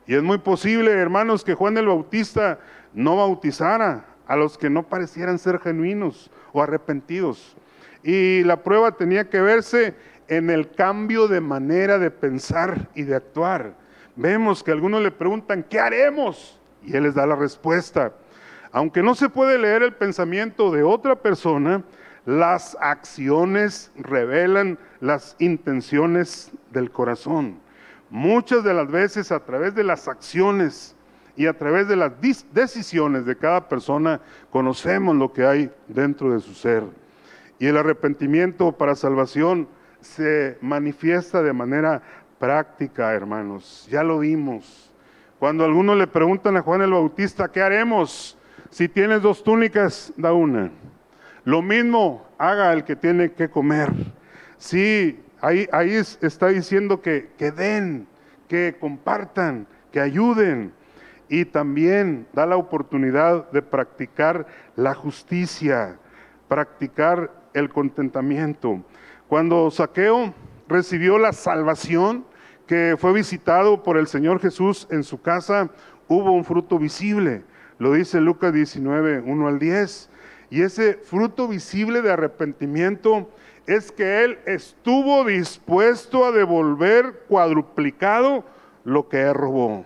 Y 0.07 0.15
es 0.15 0.23
muy 0.23 0.37
posible, 0.37 0.91
hermanos, 0.91 1.43
que 1.43 1.55
Juan 1.55 1.79
el 1.79 1.87
Bautista 1.87 2.59
no 2.93 3.17
bautizara 3.17 4.05
a 4.27 4.37
los 4.37 4.59
que 4.59 4.69
no 4.69 4.83
parecieran 4.83 5.39
ser 5.39 5.61
genuinos 5.61 6.31
o 6.53 6.63
arrepentidos. 6.63 7.57
Y 8.03 8.45
la 8.45 8.63
prueba 8.63 8.93
tenía 8.93 9.31
que 9.31 9.41
verse 9.41 9.95
en 10.29 10.51
el 10.51 10.73
cambio 10.73 11.27
de 11.27 11.41
manera 11.41 11.99
de 11.99 12.11
pensar 12.11 12.91
y 12.95 13.05
de 13.05 13.15
actuar. 13.15 13.73
Vemos 14.15 14.63
que 14.63 14.73
algunos 14.73 15.01
le 15.01 15.11
preguntan, 15.11 15.63
¿qué 15.63 15.81
haremos? 15.81 16.61
Y 16.85 16.95
él 16.95 17.05
les 17.05 17.15
da 17.15 17.25
la 17.27 17.35
respuesta. 17.35 18.13
Aunque 18.73 19.03
no 19.03 19.15
se 19.15 19.29
puede 19.29 19.59
leer 19.59 19.83
el 19.83 19.93
pensamiento 19.93 20.71
de 20.71 20.83
otra 20.83 21.17
persona, 21.17 21.83
las 22.25 22.77
acciones 22.81 23.93
revelan 23.97 24.79
las 25.01 25.37
intenciones 25.39 26.51
del 26.71 26.91
corazón. 26.91 27.59
Muchas 28.09 28.65
de 28.65 28.73
las 28.73 28.91
veces 28.91 29.31
a 29.31 29.41
través 29.41 29.75
de 29.75 29.85
las 29.85 30.09
acciones 30.09 30.97
y 31.37 31.47
a 31.47 31.57
través 31.57 31.89
de 31.89 31.97
las 31.97 32.13
decisiones 32.53 33.27
de 33.27 33.37
cada 33.37 33.69
persona 33.69 34.21
conocemos 34.51 35.17
lo 35.17 35.33
que 35.33 35.45
hay 35.45 35.71
dentro 35.89 36.33
de 36.33 36.41
su 36.41 36.55
ser. 36.55 36.85
Y 37.59 37.67
el 37.67 37.77
arrepentimiento 37.77 38.73
para 38.73 38.95
salvación 38.95 39.69
se 40.01 40.59
manifiesta 40.61 41.43
de 41.43 41.53
manera 41.53 42.03
práctica, 42.39 43.13
hermanos. 43.13 43.87
Ya 43.91 44.03
lo 44.03 44.21
vimos. 44.21 44.91
Cuando 45.39 45.65
algunos 45.65 45.97
le 45.97 46.07
preguntan 46.07 46.57
a 46.57 46.63
Juan 46.63 46.83
el 46.83 46.93
Bautista, 46.93 47.49
¿qué 47.51 47.63
haremos? 47.63 48.39
Si 48.73 48.89
tienes 48.89 49.21
dos 49.21 49.45
túnicas, 49.45 50.15
da 50.17 50.33
una. 50.33 50.71
Lo 51.45 51.61
mismo 51.61 52.27
haga 52.39 52.73
el 52.73 52.85
que 52.85 52.97
tiene 52.97 53.33
que 53.33 53.51
comer. 53.51 53.93
Sí, 54.57 55.21
ahí, 55.43 55.69
ahí 55.73 55.93
está 55.93 56.49
diciendo 56.49 57.03
que, 57.03 57.29
que 57.37 57.51
den, 57.51 58.07
que 58.49 58.75
compartan, 58.81 59.67
que 59.91 60.01
ayuden 60.01 60.73
y 61.29 61.45
también 61.45 62.27
da 62.33 62.47
la 62.47 62.57
oportunidad 62.57 63.51
de 63.51 63.61
practicar 63.61 64.47
la 64.75 64.95
justicia, 64.95 65.99
practicar 66.49 67.31
el 67.53 67.69
contentamiento. 67.69 68.83
Cuando 69.29 69.71
Saqueo 69.71 70.33
recibió 70.67 71.19
la 71.19 71.35
salvación, 71.35 72.25
que 72.67 72.97
fue 72.99 73.13
visitado 73.13 73.83
por 73.83 73.99
el 73.99 74.07
Señor 74.07 74.41
Jesús 74.41 74.89
en 74.91 75.05
su 75.05 75.21
casa, 75.21 75.69
hubo 76.09 76.33
un 76.33 76.47
fruto 76.47 76.79
visible. 76.79 77.45
Lo 77.83 77.95
dice 77.95 78.21
Lucas 78.21 78.53
19, 78.53 79.25
1 79.27 79.49
al 79.49 79.59
10. 79.59 80.09
Y 80.51 80.63
ese 80.63 80.95
fruto 80.95 81.49
visible 81.49 82.01
de 82.01 82.13
arrepentimiento 82.13 83.29
es 83.67 83.91
que 83.91 84.23
él 84.23 84.39
estuvo 84.47 85.25
dispuesto 85.25 86.25
a 86.25 86.31
devolver 86.31 87.25
cuadruplicado 87.27 88.45
lo 88.85 89.09
que 89.09 89.33
robó. 89.33 89.85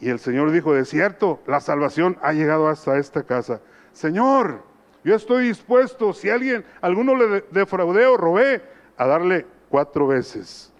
Y 0.00 0.08
el 0.08 0.18
Señor 0.18 0.50
dijo, 0.50 0.74
de 0.74 0.84
cierto, 0.84 1.40
la 1.46 1.60
salvación 1.60 2.18
ha 2.20 2.32
llegado 2.32 2.66
hasta 2.66 2.98
esta 2.98 3.22
casa. 3.22 3.60
Señor, 3.92 4.64
yo 5.04 5.14
estoy 5.14 5.46
dispuesto, 5.46 6.12
si 6.12 6.30
alguien, 6.30 6.64
alguno 6.80 7.14
le 7.14 7.44
defraudé 7.52 8.06
o 8.06 8.16
robé, 8.16 8.60
a 8.96 9.06
darle 9.06 9.46
cuatro 9.68 10.08
veces. 10.08 10.72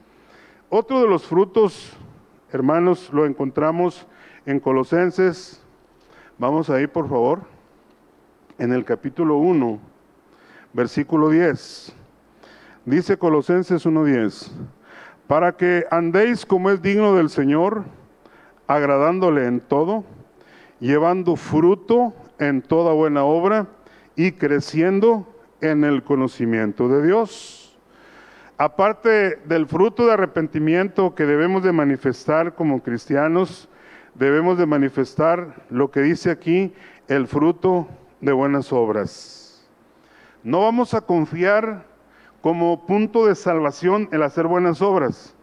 Otro 0.69 1.01
de 1.01 1.07
los 1.07 1.29
frutos, 1.29 1.97
hermanos, 2.51 3.09
lo 3.13 3.25
encontramos 3.25 4.09
en 4.47 4.59
Colosenses. 4.59 5.65
Vamos 6.40 6.71
ahí, 6.71 6.87
por 6.87 7.09
favor. 7.09 7.40
En 8.59 8.73
el 8.73 8.85
capítulo 8.85 9.38
1, 9.38 9.80
versículo 10.73 11.30
10. 11.30 11.92
Dice 12.85 13.18
Colosenses 13.18 13.85
1.10, 13.85 14.49
para 15.26 15.57
que 15.57 15.85
andéis 15.90 16.47
como 16.47 16.71
es 16.71 16.80
digno 16.80 17.16
del 17.16 17.28
Señor, 17.28 17.83
agradándole 18.68 19.47
en 19.47 19.59
todo, 19.59 20.04
llevando 20.78 21.35
fruto 21.35 22.14
en 22.38 22.62
toda 22.62 22.92
buena 22.92 23.25
obra 23.25 23.66
y 24.14 24.30
creciendo 24.30 25.26
en 25.61 25.83
el 25.83 26.04
conocimiento 26.04 26.88
de 26.88 27.04
Dios. 27.04 27.76
Aparte 28.59 29.40
del 29.45 29.66
fruto 29.66 30.07
de 30.07 30.12
arrepentimiento 30.12 31.16
que 31.16 31.26
debemos 31.26 31.64
de 31.64 31.73
manifestar 31.73 32.54
como 32.54 32.80
cristianos, 32.80 33.68
debemos 34.19 34.59
de 34.59 34.67
manifestar 34.67 35.65
lo 35.71 35.91
que 35.91 36.01
dice 36.01 36.31
aquí, 36.31 36.75
el 37.07 37.27
fruto 37.27 37.89
de 38.21 38.33
buenas 38.33 38.73
obras. 38.73 39.69
No 40.43 40.63
vamos 40.63 40.95
a 40.95 41.01
confiar 41.01 41.87
como 42.41 42.87
punto 42.87 43.27
de 43.27 43.35
salvación 43.35 44.09
el 44.13 44.23
hacer 44.23 44.47
buenas 44.47 44.83
obras, 44.83 45.37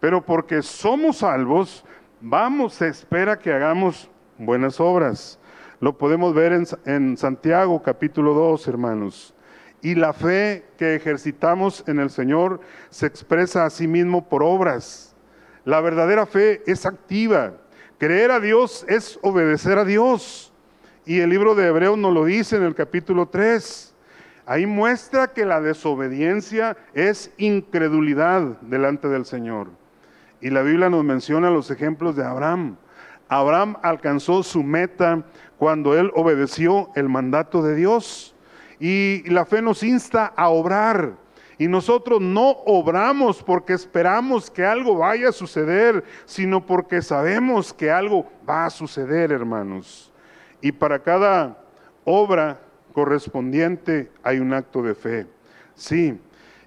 pero 0.00 0.24
porque 0.24 0.62
somos 0.62 1.18
salvos, 1.18 1.84
vamos, 2.20 2.74
se 2.74 2.88
espera 2.88 3.38
que 3.38 3.52
hagamos 3.52 4.10
buenas 4.38 4.80
obras. 4.80 5.38
Lo 5.80 5.98
podemos 5.98 6.34
ver 6.34 6.52
en, 6.52 6.66
en 6.86 7.16
Santiago 7.16 7.82
capítulo 7.82 8.34
2, 8.34 8.68
hermanos. 8.68 9.34
Y 9.82 9.94
la 9.96 10.12
fe 10.12 10.64
que 10.78 10.94
ejercitamos 10.94 11.84
en 11.88 11.98
el 11.98 12.08
Señor 12.08 12.60
se 12.88 13.06
expresa 13.06 13.64
a 13.64 13.70
sí 13.70 13.88
mismo 13.88 14.28
por 14.28 14.42
obras. 14.42 15.16
La 15.64 15.80
verdadera 15.80 16.24
fe 16.24 16.62
es 16.66 16.86
activa. 16.86 17.54
Creer 18.02 18.32
a 18.32 18.40
Dios 18.40 18.84
es 18.88 19.16
obedecer 19.22 19.78
a 19.78 19.84
Dios. 19.84 20.52
Y 21.06 21.20
el 21.20 21.30
libro 21.30 21.54
de 21.54 21.68
Hebreos 21.68 21.96
nos 21.96 22.12
lo 22.12 22.24
dice 22.24 22.56
en 22.56 22.64
el 22.64 22.74
capítulo 22.74 23.28
3. 23.28 23.94
Ahí 24.44 24.66
muestra 24.66 25.28
que 25.28 25.46
la 25.46 25.60
desobediencia 25.60 26.76
es 26.94 27.30
incredulidad 27.36 28.60
delante 28.60 29.06
del 29.06 29.24
Señor. 29.24 29.68
Y 30.40 30.50
la 30.50 30.62
Biblia 30.62 30.90
nos 30.90 31.04
menciona 31.04 31.48
los 31.48 31.70
ejemplos 31.70 32.16
de 32.16 32.24
Abraham. 32.24 32.76
Abraham 33.28 33.76
alcanzó 33.84 34.42
su 34.42 34.64
meta 34.64 35.24
cuando 35.56 35.96
él 35.96 36.10
obedeció 36.16 36.90
el 36.96 37.08
mandato 37.08 37.62
de 37.62 37.76
Dios. 37.76 38.34
Y 38.80 39.22
la 39.30 39.44
fe 39.44 39.62
nos 39.62 39.84
insta 39.84 40.26
a 40.26 40.48
obrar. 40.48 41.21
Y 41.62 41.68
nosotros 41.68 42.20
no 42.20 42.50
obramos 42.66 43.40
porque 43.40 43.72
esperamos 43.72 44.50
que 44.50 44.64
algo 44.64 44.96
vaya 44.96 45.28
a 45.28 45.32
suceder, 45.32 46.02
sino 46.24 46.66
porque 46.66 47.00
sabemos 47.00 47.72
que 47.72 47.88
algo 47.88 48.28
va 48.50 48.66
a 48.66 48.70
suceder, 48.70 49.30
hermanos. 49.30 50.12
Y 50.60 50.72
para 50.72 50.98
cada 50.98 51.56
obra 52.04 52.58
correspondiente 52.92 54.10
hay 54.24 54.40
un 54.40 54.52
acto 54.52 54.82
de 54.82 54.96
fe. 54.96 55.26
Sí. 55.76 56.18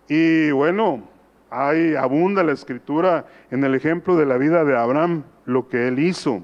Y 0.07 0.51
bueno, 0.51 1.03
hay 1.49 1.95
abunda 1.95 2.41
la 2.41 2.53
escritura 2.53 3.25
en 3.51 3.65
el 3.65 3.75
ejemplo 3.75 4.15
de 4.15 4.25
la 4.25 4.37
vida 4.37 4.63
de 4.63 4.77
Abraham, 4.77 5.23
lo 5.43 5.67
que 5.67 5.89
él 5.89 5.99
hizo. 5.99 6.41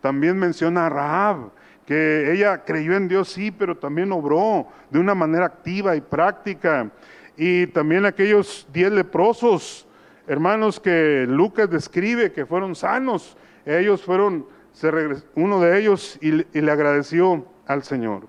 También 0.00 0.36
menciona 0.36 0.86
a 0.86 0.90
Rahab, 0.90 1.52
que 1.86 2.32
ella 2.32 2.64
creyó 2.64 2.96
en 2.96 3.06
Dios, 3.06 3.28
sí, 3.28 3.52
pero 3.52 3.76
también 3.76 4.10
obró 4.10 4.66
de 4.90 4.98
una 4.98 5.14
manera 5.14 5.46
activa 5.46 5.94
y 5.94 6.00
práctica. 6.00 6.90
Y 7.36 7.66
también 7.68 8.04
aquellos 8.06 8.66
diez 8.72 8.92
leprosos, 8.92 9.86
hermanos, 10.26 10.78
que 10.78 11.26
Lucas 11.28 11.68
describe 11.68 12.32
que 12.32 12.46
fueron 12.46 12.74
sanos, 12.74 13.36
ellos 13.66 14.02
fueron, 14.02 14.46
se 14.72 14.90
uno 15.34 15.60
de 15.60 15.78
ellos 15.78 16.18
y, 16.20 16.46
y 16.56 16.60
le 16.60 16.70
agradeció 16.70 17.44
al 17.66 17.82
Señor. 17.82 18.28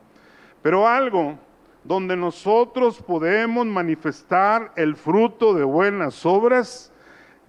Pero 0.62 0.88
algo 0.88 1.38
donde 1.84 2.18
nosotros 2.18 3.02
podemos 3.02 3.66
manifestar 3.68 4.72
el 4.76 4.96
fruto 4.96 5.54
de 5.54 5.64
buenas 5.64 6.26
obras, 6.26 6.92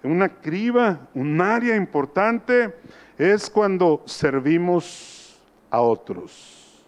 una 0.03 0.29
criba, 0.29 1.07
un 1.15 1.41
área 1.41 1.75
importante, 1.75 2.75
es 3.17 3.49
cuando 3.49 4.03
servimos 4.05 5.41
a 5.71 5.81
otros. 5.81 6.85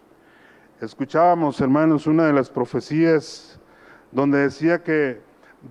Escuchábamos, 0.80 1.60
hermanos, 1.60 2.08
una 2.08 2.28
de 2.28 2.34
las 2.34 2.50
profecías 2.50 3.59
donde 4.12 4.40
decía 4.40 4.84
que 4.84 5.22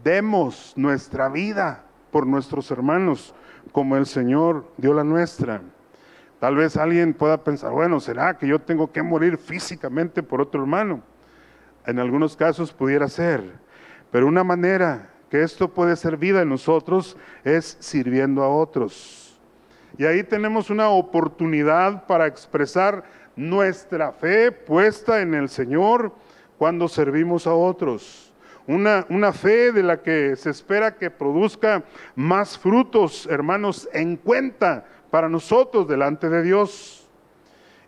demos 0.04 0.72
nuestra 0.76 1.28
vida 1.28 1.84
por 2.10 2.26
nuestros 2.26 2.70
hermanos 2.70 3.34
como 3.72 3.96
el 3.96 4.06
Señor 4.06 4.70
dio 4.76 4.94
la 4.94 5.04
nuestra. 5.04 5.62
Tal 6.40 6.56
vez 6.56 6.76
alguien 6.76 7.14
pueda 7.14 7.42
pensar, 7.42 7.72
bueno, 7.72 8.00
¿será 8.00 8.38
que 8.38 8.46
yo 8.46 8.60
tengo 8.60 8.92
que 8.92 9.02
morir 9.02 9.38
físicamente 9.38 10.22
por 10.22 10.40
otro 10.40 10.60
hermano? 10.60 11.02
En 11.84 11.98
algunos 11.98 12.36
casos 12.36 12.72
pudiera 12.72 13.08
ser, 13.08 13.42
pero 14.10 14.26
una 14.26 14.44
manera 14.44 15.10
que 15.30 15.42
esto 15.42 15.68
puede 15.74 15.96
ser 15.96 16.16
vida 16.16 16.42
en 16.42 16.48
nosotros 16.48 17.16
es 17.44 17.76
sirviendo 17.80 18.42
a 18.42 18.48
otros. 18.48 19.38
Y 19.96 20.04
ahí 20.04 20.22
tenemos 20.22 20.70
una 20.70 20.90
oportunidad 20.90 22.06
para 22.06 22.26
expresar 22.26 23.04
nuestra 23.34 24.12
fe 24.12 24.52
puesta 24.52 25.20
en 25.20 25.34
el 25.34 25.48
Señor 25.48 26.12
cuando 26.56 26.88
servimos 26.88 27.46
a 27.46 27.54
otros. 27.54 28.27
Una, 28.68 29.06
una, 29.08 29.32
fe 29.32 29.72
de 29.72 29.82
la 29.82 30.02
que 30.02 30.36
se 30.36 30.50
espera 30.50 30.94
que 30.94 31.10
produzca 31.10 31.82
más 32.14 32.56
frutos, 32.56 33.26
hermanos, 33.30 33.88
en 33.92 34.16
cuenta 34.16 34.84
para 35.10 35.28
nosotros 35.28 35.88
delante 35.88 36.28
de 36.28 36.42
Dios. 36.42 37.08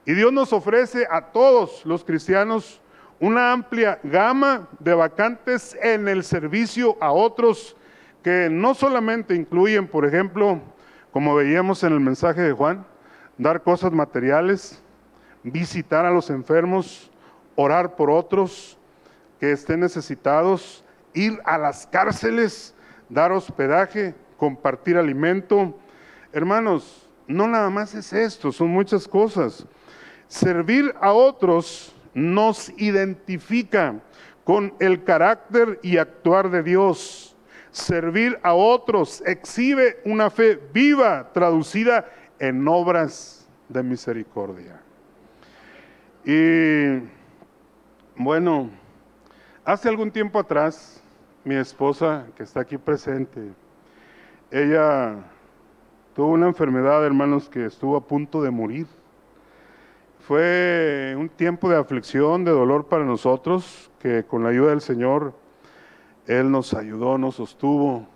Y 0.06 0.14
Dios 0.14 0.32
nos 0.32 0.54
ofrece 0.54 1.06
a 1.10 1.26
todos 1.26 1.84
los 1.84 2.02
cristianos 2.02 2.80
una 3.20 3.52
amplia 3.52 4.00
gama 4.02 4.68
de 4.78 4.94
vacantes 4.94 5.76
en 5.82 6.08
el 6.08 6.24
servicio 6.24 6.96
a 7.00 7.12
otros 7.12 7.76
que 8.22 8.48
no 8.50 8.74
solamente 8.74 9.34
incluyen, 9.34 9.86
por 9.86 10.06
ejemplo, 10.06 10.60
como 11.12 11.34
veíamos 11.34 11.84
en 11.84 11.92
el 11.92 12.00
mensaje 12.00 12.40
de 12.40 12.52
Juan, 12.52 12.86
dar 13.36 13.62
cosas 13.62 13.92
materiales, 13.92 14.82
visitar 15.42 16.06
a 16.06 16.10
los 16.10 16.30
enfermos, 16.30 17.10
orar 17.56 17.96
por 17.96 18.10
otros 18.10 18.78
que 19.40 19.52
estén 19.52 19.80
necesitados, 19.80 20.84
ir 21.14 21.40
a 21.44 21.56
las 21.58 21.86
cárceles, 21.86 22.74
dar 23.08 23.32
hospedaje, 23.32 24.14
compartir 24.36 24.98
alimento. 24.98 25.76
Hermanos, 26.32 27.08
no 27.26 27.48
nada 27.48 27.70
más 27.70 27.94
es 27.94 28.12
esto, 28.12 28.52
son 28.52 28.68
muchas 28.68 29.08
cosas. 29.08 29.66
Servir 30.28 30.94
a 31.00 31.12
otros 31.12 31.94
nos 32.12 32.68
identifica 32.78 34.00
con 34.44 34.74
el 34.78 35.04
carácter 35.04 35.80
y 35.82 35.96
actuar 35.96 36.50
de 36.50 36.62
Dios. 36.62 37.34
Servir 37.70 38.38
a 38.42 38.52
otros 38.52 39.22
exhibe 39.26 40.00
una 40.04 40.28
fe 40.28 40.60
viva 40.72 41.32
traducida 41.32 42.06
en 42.38 42.66
obras 42.68 43.48
de 43.68 43.82
misericordia. 43.82 44.80
Y 46.24 47.00
bueno, 48.16 48.70
hace 49.72 49.88
algún 49.88 50.10
tiempo 50.10 50.40
atrás, 50.40 51.00
mi 51.44 51.54
esposa, 51.54 52.26
que 52.36 52.42
está 52.42 52.60
aquí 52.60 52.76
presente, 52.76 53.52
ella 54.50 55.18
tuvo 56.12 56.32
una 56.32 56.48
enfermedad, 56.48 57.06
hermanos, 57.06 57.48
que 57.48 57.66
estuvo 57.66 57.96
a 57.96 58.04
punto 58.04 58.42
de 58.42 58.50
morir. 58.50 58.88
Fue 60.26 61.14
un 61.16 61.28
tiempo 61.28 61.70
de 61.70 61.76
aflicción, 61.76 62.44
de 62.44 62.50
dolor 62.50 62.86
para 62.86 63.04
nosotros, 63.04 63.92
que 64.00 64.24
con 64.24 64.42
la 64.42 64.48
ayuda 64.48 64.70
del 64.70 64.80
Señor, 64.80 65.34
Él 66.26 66.50
nos 66.50 66.74
ayudó, 66.74 67.16
nos 67.16 67.36
sostuvo. 67.36 68.08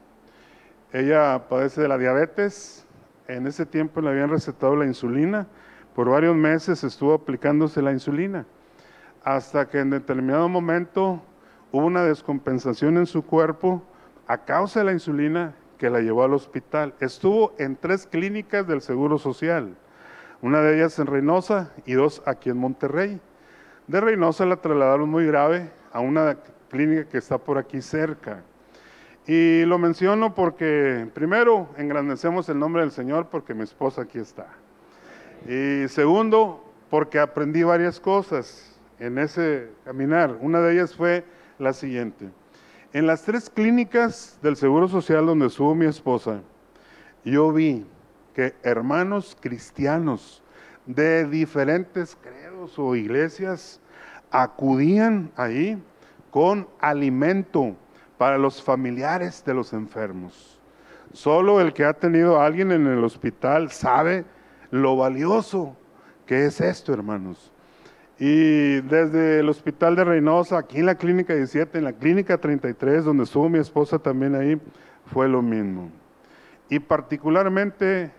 Ella 0.92 1.46
padece 1.48 1.82
de 1.82 1.88
la 1.88 1.98
diabetes, 1.98 2.84
en 3.28 3.46
ese 3.46 3.64
tiempo 3.64 4.00
le 4.00 4.10
habían 4.10 4.28
recetado 4.28 4.74
la 4.74 4.86
insulina, 4.86 5.46
por 5.94 6.10
varios 6.10 6.34
meses 6.34 6.82
estuvo 6.82 7.14
aplicándose 7.14 7.80
la 7.80 7.92
insulina, 7.92 8.44
hasta 9.22 9.68
que 9.68 9.78
en 9.78 9.90
determinado 9.90 10.48
momento 10.48 11.22
hubo 11.74 11.86
una 11.86 12.04
descompensación 12.04 12.98
en 12.98 13.06
su 13.06 13.24
cuerpo 13.26 13.82
a 14.28 14.38
causa 14.44 14.80
de 14.80 14.86
la 14.86 14.92
insulina 14.92 15.54
que 15.76 15.90
la 15.90 16.00
llevó 16.00 16.22
al 16.22 16.32
hospital. 16.32 16.94
Estuvo 17.00 17.52
en 17.58 17.76
tres 17.76 18.06
clínicas 18.06 18.66
del 18.66 18.80
Seguro 18.80 19.18
Social 19.18 19.76
una 20.40 20.60
de 20.60 20.76
ellas 20.76 20.98
en 20.98 21.06
Reynosa 21.06 21.72
y 21.86 21.94
dos 21.94 22.22
aquí 22.26 22.50
en 22.50 22.58
Monterrey. 22.58 23.18
De 23.86 24.00
Reynosa 24.00 24.44
la 24.44 24.56
trasladaron 24.56 25.08
muy 25.08 25.26
grave 25.26 25.70
a 25.90 26.00
una 26.00 26.36
clínica 26.68 27.08
que 27.08 27.16
está 27.16 27.38
por 27.38 27.56
aquí 27.56 27.80
cerca. 27.80 28.42
Y 29.26 29.64
lo 29.64 29.78
menciono 29.78 30.34
porque, 30.34 31.08
primero, 31.14 31.70
engrandecemos 31.78 32.46
el 32.50 32.58
nombre 32.58 32.82
del 32.82 32.90
Señor 32.90 33.28
porque 33.30 33.54
mi 33.54 33.62
esposa 33.62 34.02
aquí 34.02 34.18
está. 34.18 34.48
Y 35.48 35.88
segundo, 35.88 36.62
porque 36.90 37.18
aprendí 37.18 37.62
varias 37.62 37.98
cosas 37.98 38.78
en 38.98 39.16
ese 39.16 39.70
caminar. 39.86 40.36
Una 40.42 40.60
de 40.60 40.74
ellas 40.74 40.94
fue 40.94 41.24
la 41.58 41.72
siguiente. 41.72 42.30
En 42.92 43.06
las 43.06 43.22
tres 43.22 43.50
clínicas 43.50 44.38
del 44.42 44.56
Seguro 44.56 44.88
Social 44.88 45.26
donde 45.26 45.46
estuvo 45.46 45.74
mi 45.74 45.86
esposa, 45.86 46.40
yo 47.24 47.52
vi 47.52 47.84
que 48.34 48.54
hermanos 48.62 49.36
cristianos 49.40 50.42
de 50.86 51.26
diferentes 51.26 52.16
credos 52.20 52.78
o 52.78 52.94
iglesias 52.94 53.80
acudían 54.30 55.30
ahí 55.36 55.82
con 56.30 56.68
alimento 56.80 57.76
para 58.18 58.38
los 58.38 58.62
familiares 58.62 59.44
de 59.44 59.54
los 59.54 59.72
enfermos. 59.72 60.60
Solo 61.12 61.60
el 61.60 61.72
que 61.72 61.84
ha 61.84 61.92
tenido 61.92 62.40
a 62.40 62.46
alguien 62.46 62.72
en 62.72 62.86
el 62.86 63.04
hospital 63.04 63.70
sabe 63.70 64.24
lo 64.70 64.96
valioso 64.96 65.76
que 66.26 66.46
es 66.46 66.60
esto, 66.60 66.92
hermanos. 66.92 67.52
Y 68.18 68.80
desde 68.82 69.40
el 69.40 69.48
hospital 69.48 69.96
de 69.96 70.04
Reynosa, 70.04 70.58
aquí 70.58 70.78
en 70.78 70.86
la 70.86 70.94
clínica 70.94 71.34
17, 71.34 71.78
en 71.78 71.84
la 71.84 71.92
clínica 71.92 72.38
33, 72.38 73.04
donde 73.04 73.24
estuvo 73.24 73.48
mi 73.48 73.58
esposa 73.58 73.98
también 73.98 74.36
ahí, 74.36 74.60
fue 75.06 75.28
lo 75.28 75.42
mismo. 75.42 75.90
Y 76.68 76.78
particularmente, 76.78 78.12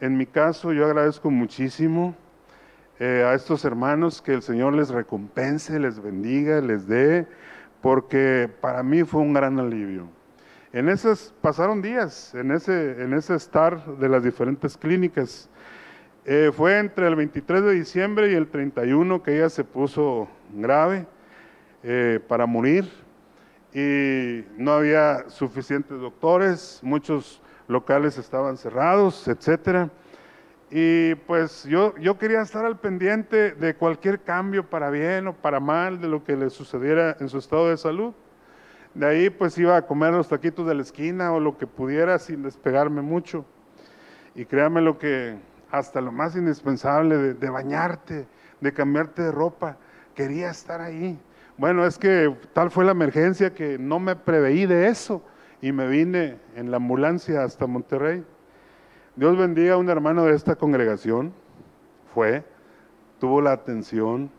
en 0.00 0.16
mi 0.16 0.26
caso, 0.26 0.72
yo 0.72 0.84
agradezco 0.84 1.30
muchísimo 1.30 2.14
eh, 3.00 3.24
a 3.26 3.34
estos 3.34 3.64
hermanos 3.64 4.20
que 4.20 4.34
el 4.34 4.42
Señor 4.42 4.74
les 4.74 4.90
recompense, 4.90 5.78
les 5.78 6.02
bendiga, 6.02 6.60
les 6.60 6.86
dé, 6.86 7.26
porque 7.80 8.50
para 8.60 8.82
mí 8.82 9.04
fue 9.04 9.22
un 9.22 9.32
gran 9.32 9.58
alivio. 9.58 10.08
En 10.72 10.90
esas 10.90 11.32
pasaron 11.40 11.80
días, 11.80 12.34
en 12.34 12.50
ese, 12.50 13.02
en 13.02 13.14
ese 13.14 13.34
estar 13.34 13.96
de 13.96 14.08
las 14.08 14.22
diferentes 14.22 14.76
clínicas. 14.76 15.48
Eh, 16.30 16.52
fue 16.52 16.78
entre 16.78 17.08
el 17.08 17.16
23 17.16 17.62
de 17.62 17.72
diciembre 17.72 18.30
y 18.30 18.34
el 18.34 18.48
31 18.48 19.22
que 19.22 19.36
ella 19.36 19.48
se 19.48 19.64
puso 19.64 20.28
grave 20.52 21.06
eh, 21.82 22.20
para 22.28 22.44
morir 22.44 22.86
y 23.72 24.44
no 24.58 24.72
había 24.72 25.30
suficientes 25.30 25.98
doctores, 25.98 26.80
muchos 26.82 27.40
locales 27.66 28.18
estaban 28.18 28.58
cerrados, 28.58 29.26
etcétera. 29.26 29.88
Y 30.70 31.14
pues 31.14 31.64
yo, 31.64 31.96
yo 31.96 32.18
quería 32.18 32.42
estar 32.42 32.66
al 32.66 32.78
pendiente 32.78 33.52
de 33.52 33.74
cualquier 33.74 34.20
cambio 34.20 34.68
para 34.68 34.90
bien 34.90 35.28
o 35.28 35.32
para 35.32 35.60
mal 35.60 35.98
de 35.98 36.08
lo 36.08 36.24
que 36.24 36.36
le 36.36 36.50
sucediera 36.50 37.16
en 37.20 37.30
su 37.30 37.38
estado 37.38 37.70
de 37.70 37.78
salud. 37.78 38.12
De 38.92 39.06
ahí 39.06 39.30
pues 39.30 39.56
iba 39.56 39.78
a 39.78 39.86
comer 39.86 40.12
los 40.12 40.28
taquitos 40.28 40.66
de 40.66 40.74
la 40.74 40.82
esquina 40.82 41.32
o 41.32 41.40
lo 41.40 41.56
que 41.56 41.66
pudiera 41.66 42.18
sin 42.18 42.42
despegarme 42.42 43.00
mucho. 43.00 43.46
Y 44.34 44.44
créame 44.44 44.82
lo 44.82 44.98
que 44.98 45.38
hasta 45.70 46.00
lo 46.00 46.12
más 46.12 46.36
indispensable 46.36 47.34
de, 47.34 47.50
bañarte, 47.50 48.26
de 48.60 48.72
cambiarte 48.72 49.22
de 49.22 49.32
ropa. 49.32 49.76
Quería 50.14 50.50
estar 50.50 50.80
ahí. 50.80 51.18
Bueno, 51.56 51.84
es 51.86 51.98
que 51.98 52.34
tal 52.52 52.70
fue 52.70 52.84
la 52.84 52.92
emergencia 52.92 53.52
que 53.52 53.78
no 53.78 53.98
me 53.98 54.16
preveí 54.16 54.66
de 54.66 54.88
eso 54.88 55.22
y 55.60 55.72
me 55.72 55.88
vine 55.88 56.38
en 56.54 56.70
la 56.70 56.76
ambulancia 56.76 57.42
hasta 57.42 57.66
Monterrey. 57.66 58.24
Dios 59.16 59.36
bendiga 59.36 59.74
a 59.74 59.78
un 59.78 59.88
hermano 59.88 60.24
de 60.24 60.34
esta 60.34 60.54
congregación. 60.54 61.32
Fue, 62.14 62.44
tuvo 63.18 63.40
la 63.40 63.52
atención 63.52 64.30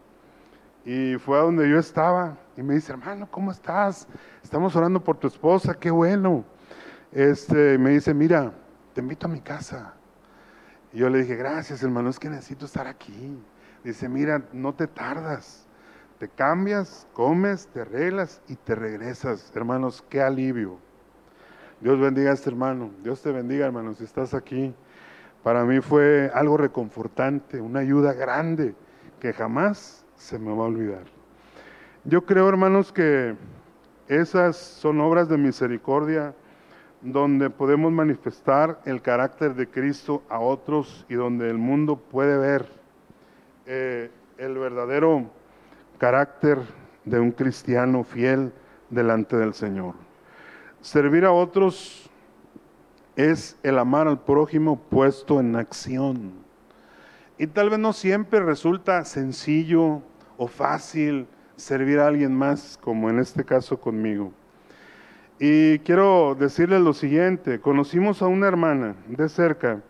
y 0.86 1.18
fue 1.18 1.38
a 1.38 1.42
donde 1.42 1.70
yo 1.70 1.78
estaba 1.78 2.38
y 2.56 2.64
me 2.64 2.74
dice, 2.74 2.94
hermano, 2.94 3.28
¿cómo 3.30 3.52
estás? 3.52 4.08
Estamos 4.44 4.76
orando 4.76 5.04
por 5.04 5.18
tu 5.18 5.28
esposa, 5.28 5.74
qué 5.74 5.92
bueno. 5.92 6.44
Este, 7.12 7.78
me 7.78 7.92
dice, 7.92 8.14
mira, 8.14 8.52
te 8.94 9.02
invito 9.02 9.28
a 9.28 9.30
mi 9.30 9.42
casa. 9.42 9.99
Y 10.94 11.00
yo 11.00 11.10
le 11.10 11.20
dije, 11.20 11.36
gracias 11.36 11.84
hermano, 11.84 12.10
es 12.10 12.20
que 12.20 12.30
necesito 12.30 12.66
estar 12.66 12.88
aquí. 12.88 13.38
Dice, 13.84 14.10
mira, 14.10 14.44
no 14.54 14.74
te 14.74 14.88
tardas. 14.88 15.66
Te 16.20 16.28
cambias, 16.28 17.08
comes, 17.14 17.68
te 17.68 17.82
arreglas 17.82 18.42
y 18.50 18.56
te 18.56 18.76
regresas. 18.76 19.52
Hermanos, 19.56 20.04
qué 20.10 20.22
alivio. 20.22 20.78
Dios 21.80 21.98
bendiga 22.00 22.32
a 22.32 22.34
este 22.34 22.50
hermano. 22.50 22.92
Dios 23.04 23.22
te 23.22 23.32
bendiga, 23.32 23.66
hermano, 23.66 23.94
si 23.94 24.04
estás 24.04 24.34
aquí. 24.34 24.74
Para 25.44 25.64
mí 25.64 25.80
fue 25.80 26.30
algo 26.34 26.58
reconfortante, 26.58 27.62
una 27.62 27.80
ayuda 27.80 28.12
grande 28.12 28.76
que 29.22 29.32
jamás 29.32 30.06
se 30.16 30.38
me 30.38 30.50
va 30.50 30.66
a 30.66 30.68
olvidar. 30.68 31.06
Yo 32.04 32.26
creo, 32.26 32.50
hermanos, 32.50 32.92
que 32.92 33.36
esas 34.10 34.58
son 34.58 35.00
obras 35.00 35.30
de 35.30 35.38
misericordia 35.38 36.34
donde 37.02 37.50
podemos 37.50 37.92
manifestar 37.92 38.82
el 38.86 39.02
carácter 39.02 39.56
de 39.56 39.68
Cristo 39.68 40.24
a 40.30 40.40
otros 40.40 41.06
y 41.10 41.16
donde 41.16 41.50
el 41.50 41.58
mundo 41.58 41.96
puede 41.96 42.38
ver 42.38 42.68
eh, 43.66 44.12
el 44.38 44.58
verdadero 44.58 45.30
carácter 45.98 46.60
de 47.06 47.20
un 47.20 47.32
cristiano 47.32 48.04
fiel 48.04 48.52
delante 48.90 49.38
del 49.38 49.54
Señor. 49.54 49.96
Servir 50.82 51.26
a 51.26 51.32
otros 51.32 52.10
es 53.16 53.58
el 53.64 53.78
amar 53.78 54.08
al 54.08 54.20
prójimo 54.20 54.80
puesto 54.80 55.40
en 55.40 55.56
acción. 55.56 56.32
Y 57.38 57.48
tal 57.48 57.70
vez 57.70 57.80
no 57.80 57.94
siempre 57.94 58.40
resulta 58.42 59.04
sencillo 59.06 60.02
o 60.38 60.48
fácil 60.48 61.28
servir 61.56 62.00
a 62.00 62.08
alguien 62.08 62.34
más, 62.34 62.78
como 62.82 63.10
en 63.10 63.20
este 63.20 63.44
caso 63.44 63.80
conmigo. 63.80 64.32
Y 65.42 65.80
quiero 65.80 66.36
decirles 66.36 66.82
lo 66.82 66.92
siguiente, 66.92 67.62
conocimos 67.62 68.22
a 68.22 68.28
una 68.28 68.46
hermana 68.46 68.96
de 69.08 69.30
cerca, 69.30 69.82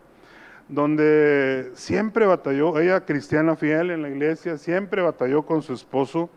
donde 0.68 1.72
siempre 1.74 2.24
batalló, 2.24 2.78
ella 2.78 3.04
cristiana 3.04 3.56
fiel 3.56 3.90
en 3.90 4.02
la 4.02 4.10
iglesia, 4.10 4.56
siempre 4.58 5.02
batalló 5.02 5.42
con 5.42 5.62
su 5.62 5.72
esposo, 5.72 6.30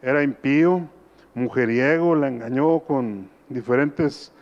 era 0.00 0.22
impío, 0.22 0.88
mujeriego, 1.34 2.14
la 2.14 2.28
engañó 2.28 2.78
con 2.78 3.28
diferentes 3.48 4.32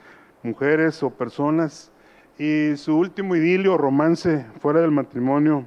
mujeres 0.43 1.03
o 1.03 1.09
personas, 1.09 1.91
y 2.39 2.77
su 2.77 2.99
último 2.99 3.37
idilio, 3.37 3.79
romance 3.79 4.45
fuera 4.61 4.83
del 4.83 4.91
matrimonio, 4.91 5.65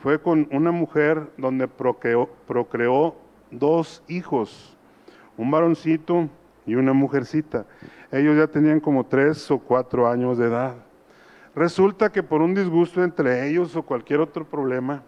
fue 0.00 0.20
con 0.20 0.46
una 0.52 0.72
mujer 0.72 1.26
donde 1.38 1.68
procreó, 1.68 2.28
procreó 2.46 3.16
dos 3.50 4.02
hijos, 4.08 4.76
un 5.38 5.50
varoncito 5.50 6.28
y 6.68 6.74
una 6.74 6.92
mujercita. 6.92 7.64
Ellos 8.12 8.36
ya 8.36 8.46
tenían 8.46 8.78
como 8.78 9.06
tres 9.06 9.50
o 9.50 9.58
cuatro 9.58 10.06
años 10.06 10.36
de 10.36 10.46
edad. 10.46 10.76
Resulta 11.54 12.12
que 12.12 12.22
por 12.22 12.42
un 12.42 12.54
disgusto 12.54 13.02
entre 13.02 13.48
ellos 13.48 13.74
o 13.74 13.82
cualquier 13.82 14.20
otro 14.20 14.44
problema, 14.44 15.02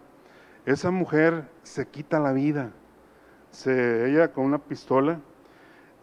esa 0.65 0.89
mujer 0.89 1.45
se 1.61 1.85
quita 1.85 2.19
la 2.19 2.33
vida. 2.33 2.71
Se, 3.51 4.09
ella 4.09 4.31
con 4.31 4.45
una 4.45 4.57
pistola 4.57 5.19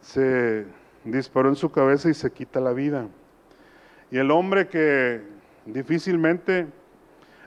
se 0.01 0.65
disparó 1.05 1.49
en 1.49 1.57
su 1.57 1.73
cabeza 1.73 2.09
y 2.09 2.15
se 2.15 2.31
quita 2.31 2.61
la 2.61 2.73
vida. 2.73 3.09
Y 4.13 4.19
el 4.19 4.31
hombre 4.31 4.69
que 4.69 5.23
difícilmente 5.67 6.69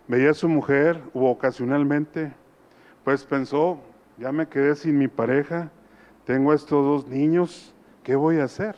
veía 0.10 0.32
a 0.32 0.34
su 0.34 0.50
mujer 0.50 1.02
u 1.14 1.28
ocasionalmente, 1.28 2.34
pues 3.06 3.24
pensó, 3.24 3.80
ya 4.18 4.34
me 4.34 4.50
quedé 4.50 4.76
sin 4.76 4.98
mi 4.98 5.08
pareja, 5.08 5.72
tengo 6.26 6.54
estos 6.54 6.86
dos 6.86 7.08
niños, 7.08 7.74
¿qué 8.04 8.16
voy 8.16 8.40
a 8.40 8.46
hacer? 8.46 8.76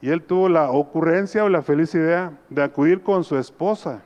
Y 0.00 0.10
él 0.10 0.22
tuvo 0.22 0.48
la 0.48 0.70
ocurrencia 0.70 1.44
o 1.44 1.48
la 1.48 1.62
feliz 1.62 1.94
idea 1.94 2.38
de 2.50 2.62
acudir 2.62 3.02
con 3.02 3.24
su 3.24 3.38
esposa 3.38 4.02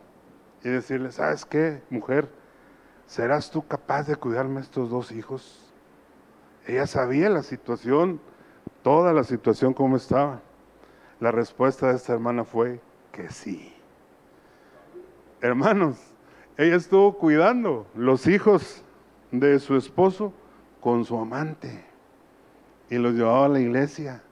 y 0.63 0.69
decirle, 0.69 1.11
¿sabes 1.11 1.45
qué, 1.45 1.83
mujer? 1.91 2.29
¿Serás 3.07 3.51
tú 3.51 3.67
capaz 3.67 4.05
de 4.05 4.17
cuidarme 4.17 4.61
estos 4.61 4.91
dos 4.91 5.11
hijos? 5.11 5.73
Ella 6.67 6.87
sabía 6.87 7.29
la 7.29 7.43
situación, 7.43 8.21
toda 8.83 9.13
la 9.13 9.25
situación 9.25 9.75
como 9.75 9.97
estaba. 9.97 10.41
La 11.19 11.33
respuesta 11.33 11.89
de 11.89 11.97
esta 11.97 12.13
hermana 12.13 12.45
fue 12.45 12.81
que 13.13 13.29
sí. 13.31 13.75
Hermanos, 15.41 15.99
ella 16.57 16.77
estuvo 16.77 17.19
cuidando 17.19 17.87
los 17.95 18.27
hijos 18.27 18.85
de 19.33 19.59
su 19.59 19.77
esposo 19.77 20.33
con 20.81 21.05
su 21.05 21.19
amante 21.19 21.90
y 22.91 22.99
los 22.99 23.15
llevaba 23.15 23.47
a 23.47 23.49
la 23.49 23.61
iglesia. 23.61 24.23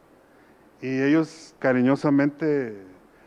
Y 0.82 1.00
ellos 1.00 1.54
cariñosamente 1.58 2.76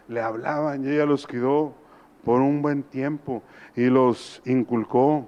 le 0.07 0.21
hablaban 0.21 0.85
y 0.85 0.89
ella 0.89 1.05
los 1.05 1.25
cuidó 1.25 1.73
por 2.23 2.41
un 2.41 2.61
buen 2.61 2.83
tiempo 2.83 3.41
y 3.75 3.85
los 3.85 4.41
inculcó 4.45 5.27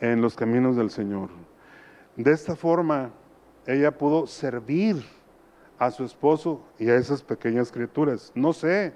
en 0.00 0.22
los 0.22 0.34
caminos 0.34 0.76
del 0.76 0.90
Señor. 0.90 1.28
De 2.16 2.32
esta 2.32 2.56
forma, 2.56 3.10
ella 3.66 3.96
pudo 3.96 4.26
servir 4.26 5.04
a 5.78 5.90
su 5.90 6.04
esposo 6.04 6.64
y 6.78 6.88
a 6.88 6.96
esas 6.96 7.22
pequeñas 7.22 7.72
criaturas. 7.72 8.32
No 8.34 8.52
sé, 8.52 8.94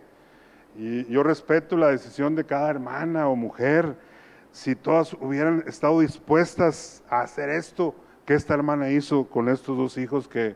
y 0.77 1.05
yo 1.07 1.22
respeto 1.22 1.77
la 1.77 1.88
decisión 1.88 2.37
de 2.37 2.44
cada 2.44 2.70
hermana 2.70 3.29
o 3.29 3.35
mujer, 3.35 3.96
si 4.53 4.77
todas 4.77 5.12
hubieran 5.14 5.64
estado 5.66 6.01
dispuestas 6.01 7.03
a 7.11 7.22
hacer 7.22 7.51
esto, 7.51 7.94
que 8.29 8.35
esta 8.35 8.53
hermana 8.53 8.91
hizo 8.91 9.25
con 9.25 9.49
estos 9.49 9.75
dos 9.79 9.97
hijos 9.97 10.29
que, 10.29 10.55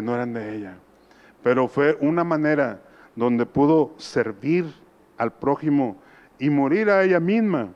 no 0.00 0.14
eran 0.14 0.32
de 0.32 0.56
ella. 0.56 0.76
Pero 1.42 1.68
fue 1.68 1.98
una 2.00 2.24
manera 2.24 2.80
donde 3.14 3.44
pudo 3.44 3.92
servir 3.98 4.64
al 5.18 5.30
prójimo 5.30 6.00
y 6.38 6.48
morir 6.48 6.88
a 6.88 7.02
ella 7.02 7.20
misma. 7.20 7.74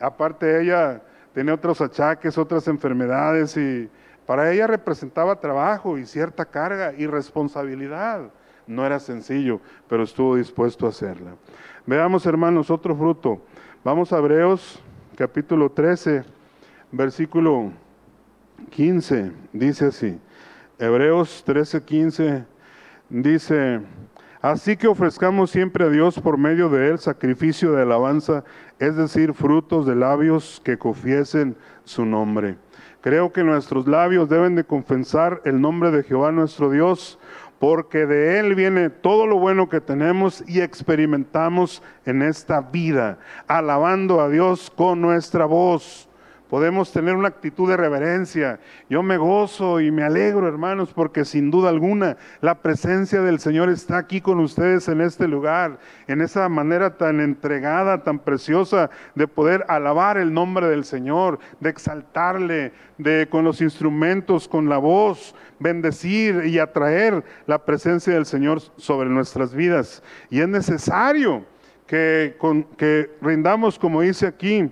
Aparte 0.00 0.60
ella 0.60 1.00
tenía 1.32 1.54
otros 1.54 1.80
achaques, 1.80 2.36
otras 2.36 2.66
enfermedades 2.66 3.56
y 3.56 3.88
para 4.26 4.50
ella 4.50 4.66
representaba 4.66 5.38
trabajo 5.38 5.96
y 5.96 6.04
cierta 6.04 6.44
carga 6.44 6.92
y 6.92 7.06
responsabilidad. 7.06 8.32
No 8.66 8.84
era 8.84 8.98
sencillo, 8.98 9.60
pero 9.88 10.02
estuvo 10.02 10.34
dispuesto 10.34 10.86
a 10.86 10.88
hacerla. 10.88 11.36
Veamos, 11.86 12.26
hermanos, 12.26 12.72
otro 12.72 12.96
fruto. 12.96 13.40
Vamos 13.84 14.12
a 14.12 14.18
Hebreos 14.18 14.82
capítulo 15.14 15.70
13, 15.70 16.24
versículo 16.90 17.70
15, 18.70 19.32
dice 19.52 19.86
así. 19.86 20.18
Hebreos 20.78 21.42
13, 21.44 21.82
15 21.82 22.44
dice, 23.08 23.80
Así 24.42 24.76
que 24.76 24.88
ofrezcamos 24.88 25.50
siempre 25.50 25.84
a 25.84 25.88
Dios 25.90 26.18
por 26.18 26.38
medio 26.38 26.70
de 26.70 26.88
él 26.88 26.98
sacrificio 26.98 27.72
de 27.72 27.82
alabanza, 27.82 28.42
es 28.78 28.96
decir, 28.96 29.34
frutos 29.34 29.86
de 29.86 29.94
labios 29.94 30.62
que 30.64 30.78
confiesen 30.78 31.56
su 31.84 32.06
nombre. 32.06 32.56
Creo 33.02 33.32
que 33.32 33.44
nuestros 33.44 33.86
labios 33.86 34.28
deben 34.28 34.54
de 34.54 34.64
confesar 34.64 35.42
el 35.44 35.60
nombre 35.60 35.90
de 35.90 36.02
Jehová 36.02 36.32
nuestro 36.32 36.70
Dios, 36.70 37.18
porque 37.58 38.06
de 38.06 38.40
Él 38.40 38.54
viene 38.54 38.88
todo 38.88 39.26
lo 39.26 39.38
bueno 39.38 39.68
que 39.68 39.82
tenemos 39.82 40.42
y 40.46 40.62
experimentamos 40.62 41.82
en 42.06 42.22
esta 42.22 42.62
vida, 42.62 43.18
alabando 43.46 44.22
a 44.22 44.30
Dios 44.30 44.70
con 44.74 45.02
nuestra 45.02 45.44
voz 45.44 46.09
podemos 46.50 46.92
tener 46.92 47.14
una 47.14 47.28
actitud 47.28 47.70
de 47.70 47.76
reverencia. 47.76 48.58
Yo 48.88 49.04
me 49.04 49.16
gozo 49.16 49.80
y 49.80 49.92
me 49.92 50.02
alegro, 50.02 50.48
hermanos, 50.48 50.92
porque 50.92 51.24
sin 51.24 51.50
duda 51.50 51.68
alguna 51.70 52.16
la 52.40 52.56
presencia 52.56 53.22
del 53.22 53.38
Señor 53.38 53.70
está 53.70 53.98
aquí 53.98 54.20
con 54.20 54.40
ustedes 54.40 54.88
en 54.88 55.00
este 55.00 55.28
lugar, 55.28 55.78
en 56.08 56.20
esa 56.20 56.48
manera 56.48 56.96
tan 56.96 57.20
entregada, 57.20 58.02
tan 58.02 58.18
preciosa 58.18 58.90
de 59.14 59.28
poder 59.28 59.64
alabar 59.68 60.18
el 60.18 60.34
nombre 60.34 60.66
del 60.66 60.84
Señor, 60.84 61.38
de 61.60 61.70
exaltarle, 61.70 62.72
de 62.98 63.28
con 63.30 63.44
los 63.44 63.60
instrumentos, 63.60 64.48
con 64.48 64.68
la 64.68 64.78
voz, 64.78 65.36
bendecir 65.60 66.46
y 66.46 66.58
atraer 66.58 67.22
la 67.46 67.64
presencia 67.64 68.12
del 68.12 68.26
Señor 68.26 68.60
sobre 68.76 69.08
nuestras 69.08 69.54
vidas. 69.54 70.02
Y 70.30 70.40
es 70.40 70.48
necesario 70.48 71.44
que, 71.86 72.36
que 72.76 73.10
rindamos, 73.20 73.78
como 73.78 74.00
dice 74.00 74.26
aquí, 74.26 74.68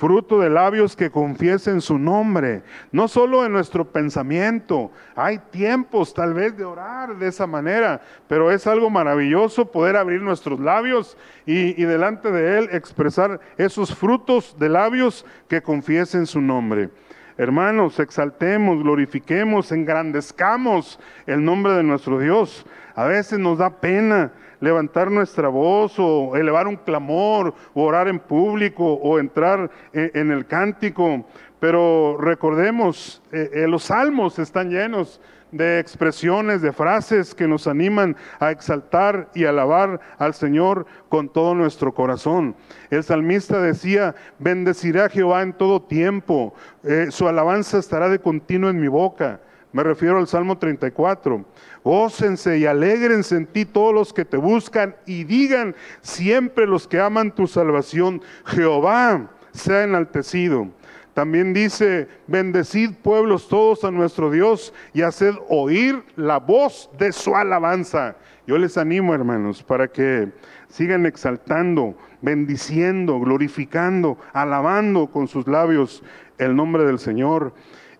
fruto 0.00 0.40
de 0.40 0.48
labios 0.48 0.96
que 0.96 1.10
confiesen 1.10 1.82
su 1.82 1.98
nombre, 1.98 2.62
no 2.90 3.06
solo 3.06 3.44
en 3.44 3.52
nuestro 3.52 3.92
pensamiento, 3.92 4.90
hay 5.14 5.38
tiempos 5.50 6.14
tal 6.14 6.32
vez 6.32 6.56
de 6.56 6.64
orar 6.64 7.18
de 7.18 7.28
esa 7.28 7.46
manera, 7.46 8.00
pero 8.26 8.50
es 8.50 8.66
algo 8.66 8.88
maravilloso 8.88 9.70
poder 9.70 9.96
abrir 9.96 10.22
nuestros 10.22 10.58
labios 10.58 11.18
y, 11.44 11.78
y 11.80 11.84
delante 11.84 12.32
de 12.32 12.58
Él 12.58 12.70
expresar 12.72 13.40
esos 13.58 13.94
frutos 13.94 14.56
de 14.58 14.70
labios 14.70 15.26
que 15.48 15.60
confiesen 15.60 16.24
su 16.24 16.40
nombre. 16.40 16.88
Hermanos, 17.36 18.00
exaltemos, 18.00 18.82
glorifiquemos, 18.82 19.70
engrandezcamos 19.70 20.98
el 21.26 21.44
nombre 21.44 21.74
de 21.74 21.82
nuestro 21.82 22.18
Dios. 22.18 22.64
A 22.94 23.04
veces 23.04 23.38
nos 23.38 23.58
da 23.58 23.68
pena 23.68 24.32
levantar 24.60 25.10
nuestra 25.10 25.48
voz 25.48 25.98
o 25.98 26.36
elevar 26.36 26.68
un 26.68 26.76
clamor 26.76 27.54
o 27.74 27.82
orar 27.82 28.08
en 28.08 28.18
público 28.18 28.84
o 28.84 29.18
entrar 29.18 29.70
en, 29.92 30.30
el 30.30 30.46
cántico. 30.46 31.24
Pero 31.58 32.16
recordemos, 32.18 33.22
eh, 33.32 33.50
eh, 33.52 33.66
los 33.66 33.84
salmos 33.84 34.38
están 34.38 34.70
llenos 34.70 35.20
de 35.52 35.80
expresiones, 35.80 36.62
de 36.62 36.72
frases 36.72 37.34
que 37.34 37.48
nos 37.48 37.66
animan 37.66 38.16
a 38.38 38.50
exaltar 38.50 39.28
y 39.34 39.44
alabar 39.44 40.00
al 40.18 40.34
Señor 40.34 40.86
con 41.08 41.28
todo 41.28 41.54
nuestro 41.54 41.92
corazón. 41.92 42.54
El 42.90 43.02
salmista 43.02 43.60
decía, 43.60 44.14
bendeciré 44.38 45.02
a 45.02 45.08
Jehová 45.08 45.42
en 45.42 45.52
todo 45.52 45.82
tiempo, 45.82 46.54
eh, 46.84 47.08
su 47.10 47.26
alabanza 47.26 47.78
estará 47.78 48.08
de 48.08 48.20
continuo 48.20 48.70
en 48.70 48.80
mi 48.80 48.88
boca. 48.88 49.40
Me 49.72 49.82
refiero 49.84 50.18
al 50.18 50.26
Salmo 50.26 50.58
34. 50.58 51.44
Gócense 51.84 52.58
y 52.58 52.66
alegrense 52.66 53.36
en 53.36 53.46
ti 53.46 53.64
todos 53.64 53.94
los 53.94 54.12
que 54.12 54.24
te 54.24 54.36
buscan 54.36 54.96
y 55.06 55.24
digan 55.24 55.74
siempre 56.02 56.66
los 56.66 56.88
que 56.88 57.00
aman 57.00 57.34
tu 57.34 57.46
salvación, 57.46 58.20
Jehová 58.46 59.30
sea 59.52 59.84
enaltecido. 59.84 60.68
También 61.14 61.52
dice, 61.52 62.08
bendecid 62.26 62.94
pueblos 63.02 63.48
todos 63.48 63.84
a 63.84 63.90
nuestro 63.90 64.30
Dios 64.30 64.72
y 64.92 65.02
haced 65.02 65.34
oír 65.48 66.04
la 66.16 66.38
voz 66.38 66.88
de 66.98 67.12
su 67.12 67.34
alabanza. 67.36 68.16
Yo 68.46 68.58
les 68.58 68.78
animo, 68.78 69.14
hermanos, 69.14 69.62
para 69.62 69.88
que 69.88 70.32
sigan 70.68 71.06
exaltando, 71.06 71.96
bendiciendo, 72.22 73.18
glorificando, 73.20 74.18
alabando 74.32 75.08
con 75.08 75.28
sus 75.28 75.46
labios 75.46 76.02
el 76.38 76.56
nombre 76.56 76.84
del 76.84 76.98
Señor. 76.98 77.52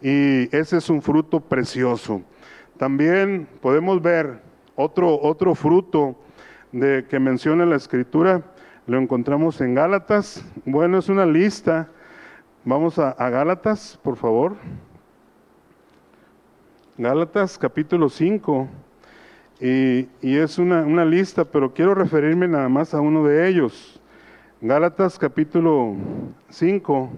Y 0.02 0.54
ese 0.56 0.78
es 0.78 0.88
un 0.88 1.02
fruto 1.02 1.40
precioso. 1.40 2.22
También 2.78 3.46
podemos 3.60 4.00
ver 4.00 4.40
otro, 4.74 5.20
otro 5.20 5.54
fruto 5.54 6.16
de, 6.72 7.04
que 7.08 7.18
menciona 7.18 7.66
la 7.66 7.76
escritura, 7.76 8.42
lo 8.86 8.98
encontramos 8.98 9.60
en 9.60 9.74
Gálatas. 9.74 10.44
Bueno, 10.64 10.98
es 10.98 11.08
una 11.08 11.26
lista. 11.26 11.88
Vamos 12.64 12.98
a, 12.98 13.12
Gálatas, 13.12 13.98
por 14.02 14.16
favor. 14.16 14.56
Gálatas 16.96 17.58
capítulo 17.58 18.08
5. 18.08 18.68
Y, 19.60 20.08
y 20.22 20.36
es 20.38 20.58
una, 20.58 20.80
una, 20.82 21.04
lista, 21.04 21.44
pero 21.44 21.74
quiero 21.74 21.94
referirme 21.94 22.48
nada 22.48 22.70
más 22.70 22.94
a 22.94 23.00
uno 23.00 23.26
de 23.26 23.46
ellos. 23.46 24.00
Gálatas 24.62 25.18
capítulo 25.18 25.94
5, 26.48 27.10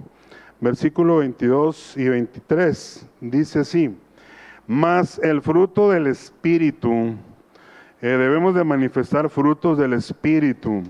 versículo 0.62 1.18
22 1.18 1.96
y 1.96 2.08
23. 2.08 3.06
Dice 3.20 3.58
así. 3.58 3.94
Mas 4.66 5.18
el 5.18 5.42
fruto 5.42 5.90
del 5.90 6.06
Espíritu, 6.06 7.16
eh, 8.00 8.06
debemos 8.06 8.54
de 8.54 8.62
manifestar 8.62 9.28
frutos 9.28 9.76
del 9.76 9.92
Espíritu. 9.92 10.84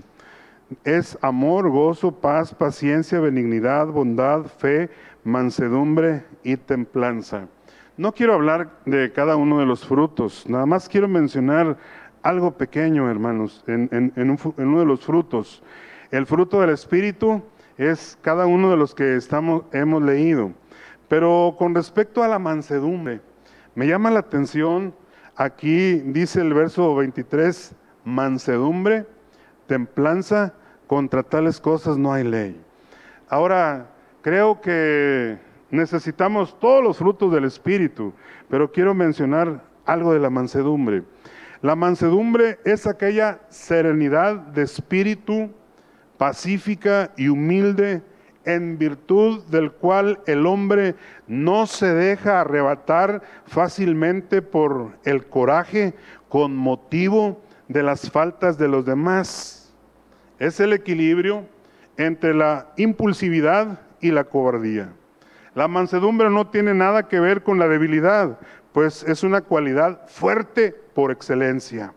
Es 0.83 1.17
amor, 1.21 1.69
gozo, 1.69 2.11
paz, 2.11 2.53
paciencia, 2.53 3.19
benignidad, 3.19 3.87
bondad, 3.87 4.43
fe, 4.45 4.89
mansedumbre 5.23 6.23
y 6.43 6.55
templanza. 6.55 7.47
No 7.97 8.13
quiero 8.13 8.35
hablar 8.35 8.69
de 8.85 9.11
cada 9.11 9.35
uno 9.35 9.59
de 9.59 9.65
los 9.65 9.85
frutos, 9.85 10.47
nada 10.47 10.65
más 10.65 10.87
quiero 10.87 11.07
mencionar 11.07 11.77
algo 12.21 12.51
pequeño, 12.51 13.09
hermanos, 13.09 13.63
en, 13.67 13.89
en 13.91 14.37
uno 14.57 14.79
de 14.79 14.85
los 14.85 15.03
frutos. 15.03 15.63
El 16.09 16.25
fruto 16.25 16.61
del 16.61 16.69
Espíritu 16.69 17.43
es 17.77 18.17
cada 18.21 18.45
uno 18.45 18.69
de 18.69 18.77
los 18.77 18.93
que 18.93 19.15
estamos, 19.15 19.63
hemos 19.71 20.01
leído. 20.01 20.51
Pero 21.07 21.55
con 21.57 21.75
respecto 21.75 22.23
a 22.23 22.27
la 22.27 22.39
mansedumbre, 22.39 23.21
me 23.75 23.87
llama 23.87 24.11
la 24.11 24.19
atención, 24.19 24.93
aquí 25.35 25.95
dice 26.05 26.41
el 26.41 26.53
verso 26.53 26.95
23, 26.95 27.75
mansedumbre, 28.05 29.05
templanza, 29.67 30.53
contra 30.87 31.23
tales 31.23 31.59
cosas 31.59 31.97
no 31.97 32.13
hay 32.13 32.23
ley. 32.23 32.61
Ahora, 33.29 33.89
creo 34.21 34.61
que 34.61 35.39
necesitamos 35.71 36.59
todos 36.59 36.83
los 36.83 36.97
frutos 36.97 37.31
del 37.31 37.45
Espíritu, 37.45 38.13
pero 38.49 38.71
quiero 38.71 38.93
mencionar 38.93 39.63
algo 39.85 40.13
de 40.13 40.19
la 40.19 40.29
mansedumbre. 40.29 41.03
La 41.61 41.75
mansedumbre 41.75 42.59
es 42.65 42.85
aquella 42.85 43.39
serenidad 43.49 44.35
de 44.35 44.63
espíritu 44.63 45.49
pacífica 46.17 47.11
y 47.17 47.27
humilde 47.27 48.01
en 48.45 48.77
virtud 48.77 49.43
del 49.45 49.71
cual 49.71 50.19
el 50.25 50.45
hombre 50.45 50.95
no 51.27 51.65
se 51.65 51.93
deja 51.93 52.41
arrebatar 52.41 53.21
fácilmente 53.45 54.41
por 54.41 54.97
el 55.05 55.25
coraje 55.27 55.93
con 56.29 56.55
motivo 56.55 57.41
de 57.67 57.83
las 57.83 58.11
faltas 58.11 58.57
de 58.57 58.67
los 58.67 58.85
demás. 58.85 59.73
Es 60.39 60.59
el 60.59 60.73
equilibrio 60.73 61.45
entre 61.97 62.33
la 62.33 62.67
impulsividad 62.75 63.79
y 64.01 64.11
la 64.11 64.25
cobardía. 64.25 64.89
La 65.55 65.67
mansedumbre 65.67 66.29
no 66.29 66.47
tiene 66.47 66.73
nada 66.73 67.07
que 67.07 67.19
ver 67.19 67.43
con 67.43 67.59
la 67.59 67.67
debilidad, 67.67 68.39
pues 68.73 69.03
es 69.03 69.23
una 69.23 69.41
cualidad 69.41 70.07
fuerte 70.07 70.75
por 70.93 71.11
excelencia. 71.11 71.93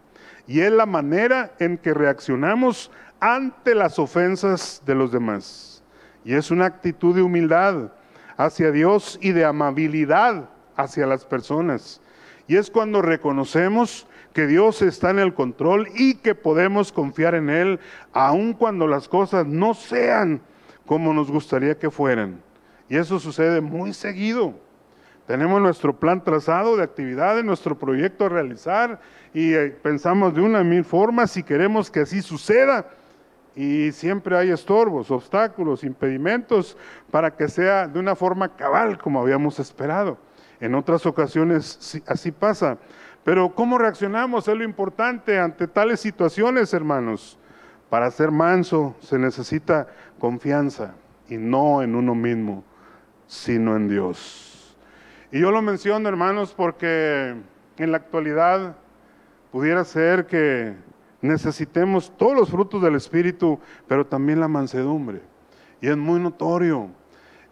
Y 0.46 0.60
es 0.60 0.70
la 0.70 0.86
manera 0.86 1.52
en 1.58 1.78
que 1.78 1.94
reaccionamos 1.94 2.90
ante 3.20 3.74
las 3.74 3.98
ofensas 3.98 4.82
de 4.84 4.94
los 4.94 5.12
demás. 5.12 5.82
Y 6.24 6.34
es 6.34 6.50
una 6.50 6.66
actitud 6.66 7.14
de 7.14 7.22
humildad 7.22 7.92
hacia 8.36 8.70
Dios 8.70 9.18
y 9.22 9.32
de 9.32 9.44
amabilidad 9.44 10.50
hacia 10.76 11.06
las 11.06 11.24
personas. 11.24 12.00
Y 12.48 12.56
es 12.56 12.70
cuando 12.70 13.02
reconocemos 13.02 14.06
que 14.32 14.46
Dios 14.46 14.82
está 14.82 15.10
en 15.10 15.18
el 15.18 15.34
control 15.34 15.88
y 15.94 16.16
que 16.16 16.34
podemos 16.34 16.92
confiar 16.92 17.34
en 17.34 17.48
Él, 17.48 17.80
aun 18.12 18.52
cuando 18.52 18.86
las 18.86 19.08
cosas 19.08 19.46
no 19.46 19.74
sean 19.74 20.42
como 20.84 21.12
nos 21.12 21.30
gustaría 21.30 21.78
que 21.78 21.90
fueran. 21.90 22.42
Y 22.88 22.96
eso 22.96 23.18
sucede 23.18 23.60
muy 23.60 23.92
seguido. 23.92 24.54
Tenemos 25.26 25.60
nuestro 25.60 25.98
plan 25.98 26.22
trazado 26.22 26.76
de 26.76 26.84
actividades, 26.84 27.44
nuestro 27.44 27.76
proyecto 27.76 28.26
a 28.26 28.28
realizar 28.28 29.00
y 29.34 29.54
eh, 29.54 29.76
pensamos 29.82 30.34
de 30.34 30.40
una 30.40 30.62
mil 30.62 30.84
formas 30.84 31.36
y 31.36 31.42
queremos 31.42 31.90
que 31.90 32.00
así 32.00 32.22
suceda 32.22 32.86
y 33.56 33.90
siempre 33.92 34.36
hay 34.36 34.50
estorbos, 34.50 35.10
obstáculos, 35.10 35.82
impedimentos 35.82 36.76
para 37.10 37.34
que 37.34 37.48
sea 37.48 37.88
de 37.88 37.98
una 37.98 38.14
forma 38.14 38.54
cabal 38.54 38.98
como 38.98 39.20
habíamos 39.20 39.58
esperado. 39.58 40.18
En 40.60 40.74
otras 40.74 41.06
ocasiones 41.06 42.02
así 42.06 42.30
pasa. 42.30 42.76
Pero 43.24 43.54
¿cómo 43.54 43.78
reaccionamos? 43.78 44.46
Es 44.46 44.56
lo 44.56 44.62
importante 44.62 45.38
ante 45.38 45.66
tales 45.66 46.00
situaciones, 46.00 46.74
hermanos. 46.74 47.38
Para 47.88 48.10
ser 48.10 48.30
manso 48.30 48.94
se 49.00 49.18
necesita 49.18 49.88
confianza 50.18 50.94
y 51.28 51.38
no 51.38 51.82
en 51.82 51.94
uno 51.94 52.14
mismo, 52.14 52.62
sino 53.26 53.74
en 53.74 53.88
Dios. 53.88 54.76
Y 55.32 55.40
yo 55.40 55.50
lo 55.50 55.62
menciono, 55.62 56.08
hermanos, 56.08 56.52
porque 56.54 57.34
en 57.78 57.90
la 57.90 57.96
actualidad 57.96 58.76
pudiera 59.50 59.82
ser 59.84 60.26
que 60.26 60.74
necesitemos 61.22 62.12
todos 62.16 62.34
los 62.34 62.50
frutos 62.50 62.82
del 62.82 62.94
Espíritu, 62.94 63.58
pero 63.86 64.06
también 64.06 64.40
la 64.40 64.48
mansedumbre. 64.48 65.20
Y 65.80 65.88
es 65.88 65.96
muy 65.96 66.20
notorio 66.20 66.88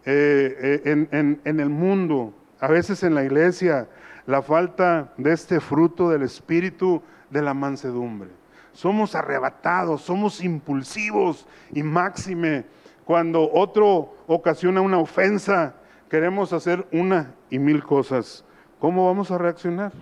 eh, 0.05 0.81
eh, 0.85 1.07
en, 1.11 1.41
en 1.43 1.59
el 1.59 1.69
mundo, 1.69 2.33
a 2.59 2.67
veces 2.67 3.03
en 3.03 3.15
la 3.15 3.23
iglesia, 3.23 3.87
la 4.25 4.41
falta 4.41 5.13
de 5.17 5.33
este 5.33 5.59
fruto 5.59 6.09
del 6.09 6.23
Espíritu 6.23 7.01
de 7.29 7.41
la 7.41 7.53
mansedumbre. 7.53 8.29
Somos 8.73 9.15
arrebatados, 9.15 10.01
somos 10.01 10.43
impulsivos 10.43 11.47
y 11.71 11.83
máxime. 11.83 12.65
Cuando 13.05 13.49
otro 13.51 14.15
ocasiona 14.27 14.81
una 14.81 14.97
ofensa, 14.97 15.75
queremos 16.09 16.53
hacer 16.53 16.85
una 16.91 17.33
y 17.49 17.59
mil 17.59 17.83
cosas. 17.83 18.43
¿Cómo 18.79 19.05
vamos 19.07 19.31
a 19.31 19.37
reaccionar? 19.37 19.93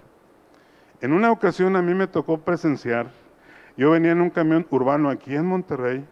En 1.02 1.13
una 1.13 1.32
ocasión 1.32 1.76
a 1.76 1.82
mí 1.82 1.93
me 1.93 2.08
tocó 2.08 2.39
presenciar, 2.39 3.12
yo 3.75 3.91
venía 3.91 4.12
en 4.12 4.21
un 4.21 4.29
camión 4.29 4.67
urbano 4.69 5.09
aquí 5.09 5.36
en 5.36 5.45
Monterrey, 5.45 6.05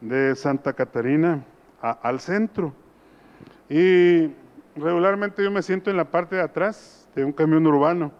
de 0.00 0.36
Santa 0.36 0.72
Catarina 0.72 1.44
al 1.80 2.20
centro. 2.20 2.72
Y 3.68 4.30
regularmente 4.76 5.42
yo 5.42 5.50
me 5.50 5.62
siento 5.62 5.90
en 5.90 5.96
la 5.96 6.04
parte 6.04 6.36
de 6.36 6.42
atrás 6.42 7.08
de 7.14 7.24
un 7.24 7.32
camión 7.32 7.66
urbano. 7.66 8.12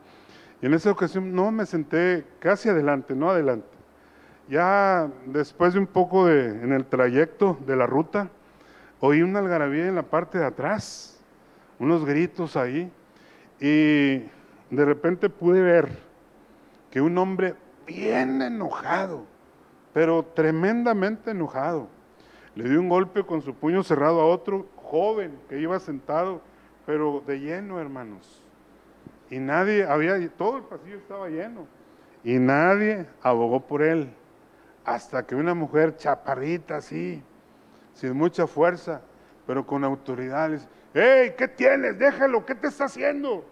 Y 0.61 0.66
en 0.66 0.74
esa 0.74 0.90
ocasión 0.90 1.32
no 1.32 1.52
me 1.52 1.66
senté 1.66 2.24
casi 2.40 2.68
adelante, 2.68 3.14
no 3.14 3.30
adelante. 3.30 3.68
Ya 4.48 5.08
después 5.26 5.74
de 5.74 5.78
un 5.78 5.87
poco 5.87 6.26
de, 6.26 6.48
en 6.48 6.72
el 6.72 6.87
trayecto 6.87 7.58
de 7.66 7.76
la 7.76 7.87
ruta, 7.87 8.28
oí 8.98 9.22
una 9.22 9.38
algarabía 9.38 9.87
en 9.87 9.94
la 9.94 10.02
parte 10.02 10.38
de 10.38 10.46
atrás, 10.46 11.20
unos 11.78 12.04
gritos 12.04 12.56
ahí, 12.56 12.90
y 13.61 14.24
de 14.70 14.84
repente 14.84 15.28
pude 15.28 15.61
ver 15.61 15.88
que 16.90 17.00
un 17.00 17.16
hombre 17.18 17.54
bien 17.88 18.42
enojado, 18.42 19.24
pero 19.94 20.22
tremendamente 20.22 21.31
enojado, 21.31 21.88
le 22.55 22.68
dio 22.68 22.81
un 22.81 22.88
golpe 22.88 23.24
con 23.24 23.40
su 23.40 23.55
puño 23.55 23.83
cerrado 23.83 24.20
a 24.20 24.27
otro 24.27 24.66
joven 24.77 25.38
que 25.48 25.59
iba 25.59 25.81
sentado, 25.81 26.42
pero 26.85 27.22
de 27.27 27.40
lleno, 27.40 27.81
hermanos. 27.81 28.42
Y 29.31 29.38
nadie, 29.38 29.85
había, 29.85 30.16
todo 30.37 30.59
el 30.59 30.64
pasillo 30.64 30.96
estaba 30.96 31.29
lleno. 31.29 31.66
Y 32.24 32.38
nadie 32.38 33.07
abogó 33.22 33.61
por 33.61 33.83
él. 33.83 34.11
Hasta 34.85 35.27
que 35.27 35.35
una 35.35 35.55
mujer 35.55 35.96
chaparrita 35.96 36.77
así, 36.77 37.22
sin 37.94 38.14
mucha 38.14 38.46
fuerza, 38.46 39.03
pero 39.46 39.66
con 39.66 39.85
autoridad, 39.85 40.51
le 40.51 40.59
hey, 40.94 41.35
¿qué 41.37 41.48
tienes? 41.48 41.98
Déjalo, 41.98 42.44
¿qué 42.44 42.55
te 42.55 42.68
está 42.68 42.85
haciendo? 42.85 43.44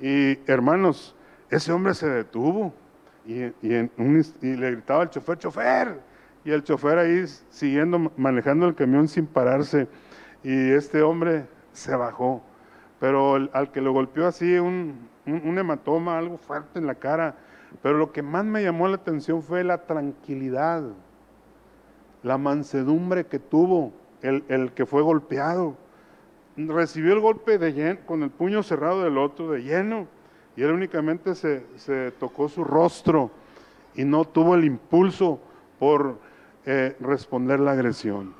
Y 0.00 0.38
hermanos, 0.50 1.14
ese 1.50 1.72
hombre 1.72 1.94
se 1.94 2.08
detuvo 2.08 2.72
y, 3.26 3.44
y 3.62 4.56
le 4.56 4.70
gritaba 4.72 5.02
al 5.02 5.10
chofer, 5.10 5.38
chofer, 5.38 6.00
y 6.44 6.50
el 6.50 6.62
chofer 6.62 6.98
ahí 6.98 7.24
siguiendo 7.50 8.12
manejando 8.16 8.66
el 8.66 8.74
camión 8.74 9.08
sin 9.08 9.26
pararse. 9.26 9.88
Y 10.42 10.70
este 10.72 11.02
hombre 11.02 11.46
se 11.72 11.96
bajó 11.96 12.42
pero 13.04 13.34
al 13.52 13.70
que 13.70 13.82
lo 13.82 13.92
golpeó 13.92 14.26
así, 14.26 14.58
un, 14.58 15.10
hematoma, 15.26 16.16
algo 16.16 16.38
fuerte 16.38 16.78
en 16.78 16.86
la 16.86 16.94
cara. 16.94 17.34
Pero 17.82 17.98
lo 17.98 18.12
que 18.12 18.22
más 18.22 18.46
me 18.46 18.62
llamó 18.62 18.88
la 18.88 18.96
atención 18.96 19.42
fue 19.42 19.62
la 19.62 19.84
tranquilidad, 19.84 20.82
la 22.22 22.38
mansedumbre 22.38 23.26
que 23.26 23.38
tuvo 23.38 23.92
el, 24.22 24.72
que 24.72 24.86
fue 24.86 25.02
golpeado. 25.02 25.76
Recibió 26.56 27.12
el 27.12 27.20
golpe 27.20 27.58
de 27.58 27.74
lleno, 27.74 28.00
con 28.06 28.22
el 28.22 28.30
puño 28.30 28.62
cerrado 28.62 29.02
del 29.02 29.18
otro 29.18 29.50
de 29.50 29.62
lleno, 29.62 30.06
y 30.56 30.62
él 30.62 30.70
únicamente 30.70 31.34
se, 31.34 32.12
tocó 32.18 32.48
su 32.48 32.64
rostro 32.64 33.30
y 33.94 34.04
no 34.04 34.24
tuvo 34.24 34.54
el 34.54 34.64
impulso 34.64 35.40
por 35.78 36.18
eh, 36.64 36.96
responder 37.00 37.60
la 37.60 37.72
agresión. 37.72 38.34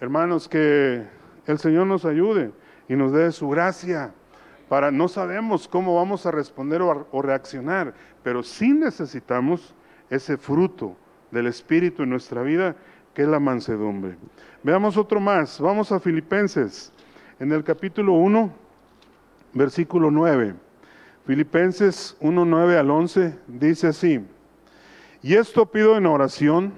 Hermanos, 0.00 0.48
que 0.48 1.06
el 1.46 1.58
Señor 1.58 1.86
nos 1.86 2.04
ayude 2.04 2.52
y 2.88 2.96
nos 2.96 3.12
dé 3.12 3.30
su 3.32 3.48
gracia. 3.48 4.12
Para 4.68 4.90
no 4.90 5.06
sabemos 5.06 5.68
cómo 5.68 5.96
vamos 5.96 6.26
a 6.26 6.30
responder 6.30 6.82
o, 6.82 7.22
reaccionar, 7.22 7.94
pero 8.22 8.42
sí 8.42 8.72
necesitamos 8.72 9.74
ese 10.08 10.36
fruto 10.36 10.96
del 11.30 11.46
Espíritu 11.46 12.02
en 12.02 12.10
nuestra 12.10 12.42
vida, 12.42 12.74
que 13.14 13.22
es 13.22 13.28
la 13.28 13.38
mansedumbre. 13.38 14.16
Veamos 14.62 14.96
otro 14.96 15.20
más. 15.20 15.60
Vamos 15.60 15.92
a 15.92 16.00
Filipenses, 16.00 16.92
en 17.38 17.52
el 17.52 17.62
capítulo 17.64 18.14
1, 18.14 18.52
versículo 19.52 20.10
9. 20.10 20.54
Filipenses 21.26 22.16
1, 22.20 22.44
9 22.44 22.78
al 22.78 22.90
11 22.90 23.38
dice 23.46 23.86
así, 23.86 24.20
y 25.22 25.34
esto 25.34 25.66
pido 25.66 25.96
en 25.96 26.06
oración, 26.06 26.72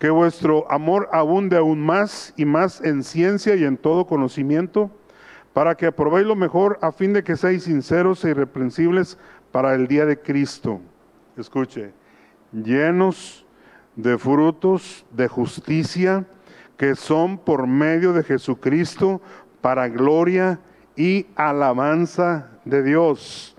que 0.00 0.10
vuestro 0.10 0.68
amor 0.72 1.08
abunde 1.12 1.56
aún 1.56 1.80
más 1.80 2.32
y 2.36 2.46
más 2.46 2.80
en 2.80 3.04
ciencia 3.04 3.54
y 3.54 3.64
en 3.64 3.76
todo 3.76 4.06
conocimiento, 4.06 4.90
para 5.52 5.76
que 5.76 5.86
aprobéis 5.86 6.26
lo 6.26 6.34
mejor 6.34 6.78
a 6.80 6.90
fin 6.90 7.12
de 7.12 7.22
que 7.22 7.36
seáis 7.36 7.64
sinceros 7.64 8.24
e 8.24 8.30
irreprensibles 8.30 9.18
para 9.52 9.74
el 9.74 9.86
día 9.86 10.06
de 10.06 10.18
Cristo. 10.18 10.80
Escuche, 11.36 11.92
llenos 12.52 13.46
de 13.94 14.18
frutos 14.18 15.04
de 15.12 15.28
justicia 15.28 16.24
que 16.76 16.94
son 16.96 17.38
por 17.38 17.66
medio 17.66 18.12
de 18.12 18.24
Jesucristo 18.24 19.20
para 19.60 19.88
gloria 19.88 20.58
y 20.96 21.26
alabanza 21.36 22.50
de 22.64 22.82
Dios. 22.82 23.56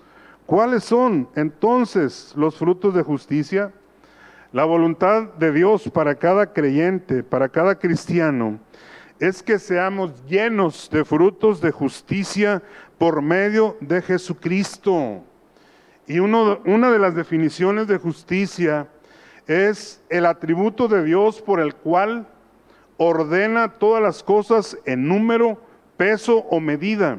¿Cuáles 0.52 0.84
son 0.84 1.30
entonces 1.34 2.34
los 2.36 2.58
frutos 2.58 2.94
de 2.94 3.02
justicia? 3.02 3.72
La 4.52 4.66
voluntad 4.66 5.32
de 5.38 5.50
Dios 5.50 5.88
para 5.88 6.16
cada 6.16 6.52
creyente, 6.52 7.22
para 7.22 7.48
cada 7.48 7.78
cristiano, 7.78 8.60
es 9.18 9.42
que 9.42 9.58
seamos 9.58 10.12
llenos 10.26 10.90
de 10.90 11.06
frutos 11.06 11.62
de 11.62 11.70
justicia 11.70 12.62
por 12.98 13.22
medio 13.22 13.78
de 13.80 14.02
Jesucristo. 14.02 15.24
Y 16.06 16.18
una 16.18 16.90
de 16.90 16.98
las 16.98 17.14
definiciones 17.14 17.86
de 17.86 17.96
justicia 17.96 18.88
es 19.46 20.04
el 20.10 20.26
atributo 20.26 20.86
de 20.86 21.02
Dios 21.02 21.40
por 21.40 21.60
el 21.60 21.74
cual 21.76 22.28
ordena 22.98 23.78
todas 23.78 24.02
las 24.02 24.22
cosas 24.22 24.76
en 24.84 25.08
número, 25.08 25.58
peso 25.96 26.40
o 26.50 26.60
medida. 26.60 27.18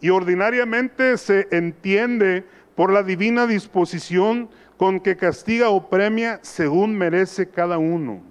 Y 0.00 0.10
ordinariamente 0.10 1.18
se 1.18 1.48
entiende 1.50 2.46
por 2.74 2.92
la 2.92 3.02
divina 3.02 3.46
disposición 3.46 4.48
con 4.76 5.00
que 5.00 5.16
castiga 5.16 5.68
o 5.68 5.90
premia 5.90 6.38
según 6.42 6.96
merece 6.96 7.50
cada 7.50 7.78
uno. 7.78 8.22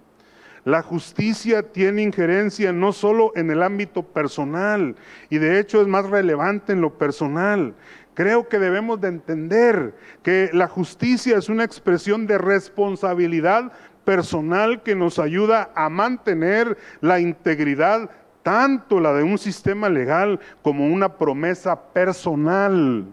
La 0.66 0.82
justicia 0.82 1.64
tiene 1.64 2.04
injerencia 2.04 2.74
no 2.74 2.92
solo 2.92 3.32
en 3.36 3.50
el 3.50 3.64
ámbito 3.64 4.04
personal, 4.04 4.96
y 5.30 5.38
de 5.38 5.60
hecho 5.60 5.82
es 5.82 5.88
más 5.88 6.10
relevante 6.10 6.74
en 6.74 6.82
lo 6.82 6.98
personal. 6.98 7.76
Creo 8.14 8.50
que 8.50 8.60
debemos 8.60 9.00
de 9.00 9.08
entender 9.08 9.96
que 10.22 10.50
la 10.54 10.68
justicia 10.68 11.38
es 11.38 11.48
una 11.48 11.64
expresión 11.64 12.28
de 12.28 12.38
responsabilidad 12.38 13.72
personal 14.04 14.84
que 14.84 14.96
nos 14.96 15.20
ayuda 15.20 15.72
a 15.76 15.88
mantener 15.90 16.78
la 17.00 17.20
integridad, 17.20 18.10
tanto 18.44 19.00
la 19.00 19.14
de 19.14 19.24
un 19.24 19.38
sistema 19.38 19.88
legal 19.88 20.40
como 20.62 20.88
una 20.88 21.18
promesa 21.18 21.80
personal. 21.94 23.06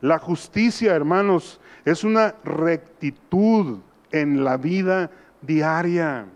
La 0.00 0.18
justicia, 0.18 0.94
hermanos, 0.94 1.60
es 1.84 2.04
una 2.04 2.34
rectitud 2.44 3.78
en 4.12 4.44
la 4.44 4.56
vida 4.56 5.10
diaria. 5.42 6.26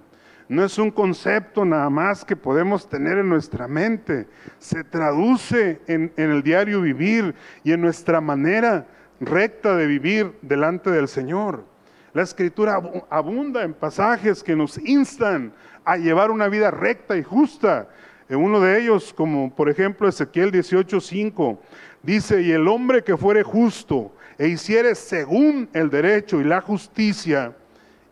No 0.49 0.65
es 0.65 0.79
un 0.79 0.91
concepto 0.91 1.65
nada 1.65 1.89
más 1.89 2.25
que 2.25 2.37
podemos 2.37 2.89
tener 2.89 3.19
en 3.19 3.29
nuestra 3.29 3.69
mente. 3.69 4.27
Se 4.59 4.83
traduce 4.85 5.81
en, 5.87 6.13
el 6.17 6.43
diario 6.43 6.83
vivir 6.83 7.35
y 7.65 7.73
en 7.73 7.81
nuestra 7.81 8.21
manera 8.21 8.87
recta 9.21 9.77
de 9.77 9.87
vivir 9.87 10.37
delante 10.43 10.91
del 10.91 11.09
Señor. 11.09 11.65
La 12.13 12.23
escritura 12.23 12.83
abunda 13.09 13.63
en 13.63 13.73
pasajes 13.73 14.43
que 14.43 14.57
nos 14.57 14.77
instan 14.79 15.55
a 15.85 15.97
llevar 15.97 16.31
una 16.31 16.49
vida 16.49 16.71
recta 16.71 17.17
y 17.17 17.23
justa. 17.23 17.89
En 18.29 18.39
uno 18.39 18.61
de 18.61 18.83
ellos, 18.83 19.15
como 19.15 19.55
por 19.55 19.71
ejemplo 19.71 20.09
Ezequiel 20.09 20.53
18:5, 20.53 21.59
dice, 22.03 22.43
y 22.43 22.53
el 22.53 22.69
hombre 22.69 23.03
que 23.05 23.17
fuere 23.17 23.43
justo 23.43 24.13
e 24.39 24.49
hiciere 24.49 24.95
según 24.95 25.69
el 25.73 25.91
derecho 25.91 26.41
y 26.41 26.45
la 26.45 26.61
justicia, 26.61 27.55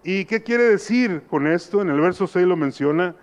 ¿Y 0.03 0.25
qué 0.25 0.43
quiere 0.43 0.65
decir 0.65 1.23
con 1.29 1.47
esto? 1.47 1.83
En 1.83 1.91
el 1.91 2.01
verso 2.01 2.27
6 2.27 2.47
lo 2.47 2.57
menciona, 2.57 3.15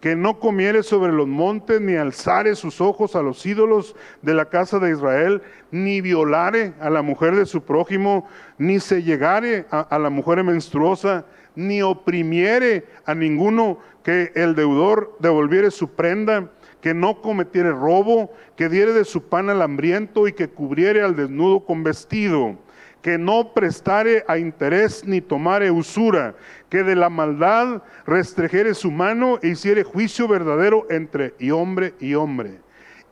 que 0.00 0.16
no 0.16 0.40
comiere 0.40 0.82
sobre 0.82 1.12
los 1.12 1.28
montes, 1.28 1.80
ni 1.80 1.94
alzare 1.94 2.56
sus 2.56 2.80
ojos 2.80 3.14
a 3.14 3.22
los 3.22 3.46
ídolos 3.46 3.94
de 4.20 4.34
la 4.34 4.46
casa 4.46 4.80
de 4.80 4.90
Israel, 4.90 5.42
ni 5.70 6.00
violare 6.00 6.74
a 6.80 6.90
la 6.90 7.02
mujer 7.02 7.36
de 7.36 7.46
su 7.46 7.62
prójimo, 7.62 8.28
ni 8.58 8.80
se 8.80 9.02
llegare 9.02 9.66
a, 9.70 9.98
la 9.98 10.10
mujer 10.10 10.42
menstruosa, 10.42 11.24
ni 11.54 11.82
oprimiere 11.82 12.84
a 13.06 13.14
ninguno 13.14 13.78
que 14.02 14.32
el 14.34 14.56
deudor 14.56 15.16
devolviere 15.20 15.70
su 15.70 15.88
prenda, 15.94 16.50
que 16.84 16.92
no 16.92 17.22
cometiere 17.22 17.70
robo, 17.70 18.30
que 18.56 18.68
diere 18.68 18.92
de 18.92 19.06
su 19.06 19.22
pan 19.30 19.48
al 19.48 19.62
hambriento 19.62 20.28
y 20.28 20.34
que 20.34 20.48
cubriere 20.50 21.00
al 21.00 21.16
desnudo 21.16 21.64
con 21.64 21.82
vestido 21.82 22.58
que 23.00 23.16
no 23.16 23.54
prestare 23.54 24.22
a 24.28 24.36
interés 24.36 25.02
ni 25.06 25.22
tomare 25.22 25.70
usura, 25.70 26.34
que 26.68 26.82
de 26.82 26.94
la 26.94 27.08
maldad 27.08 27.82
restregere 28.06 28.74
su 28.74 28.90
mano 28.90 29.38
e 29.42 29.48
hiciere 29.48 29.82
juicio 29.82 30.28
verdadero 30.28 30.86
entre 30.90 31.34
y 31.38 31.50
hombre 31.50 31.94
y 32.00 32.14
hombre. 32.14 32.60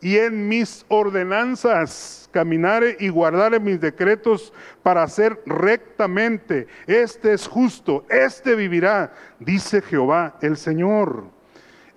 Y 0.03 0.19
en 0.19 0.49
mis 0.49 0.85
ordenanzas 0.89 2.29
caminare 2.31 2.97
y 3.01 3.09
guardare 3.09 3.59
mis 3.59 3.81
decretos 3.81 4.53
para 4.83 5.03
hacer 5.03 5.41
rectamente. 5.47 6.67
Este 6.87 7.33
es 7.33 7.47
justo, 7.47 8.05
este 8.11 8.55
vivirá, 8.55 9.15
dice 9.41 9.81
Jehová 9.81 10.37
el 10.43 10.59
Señor. 10.59 11.42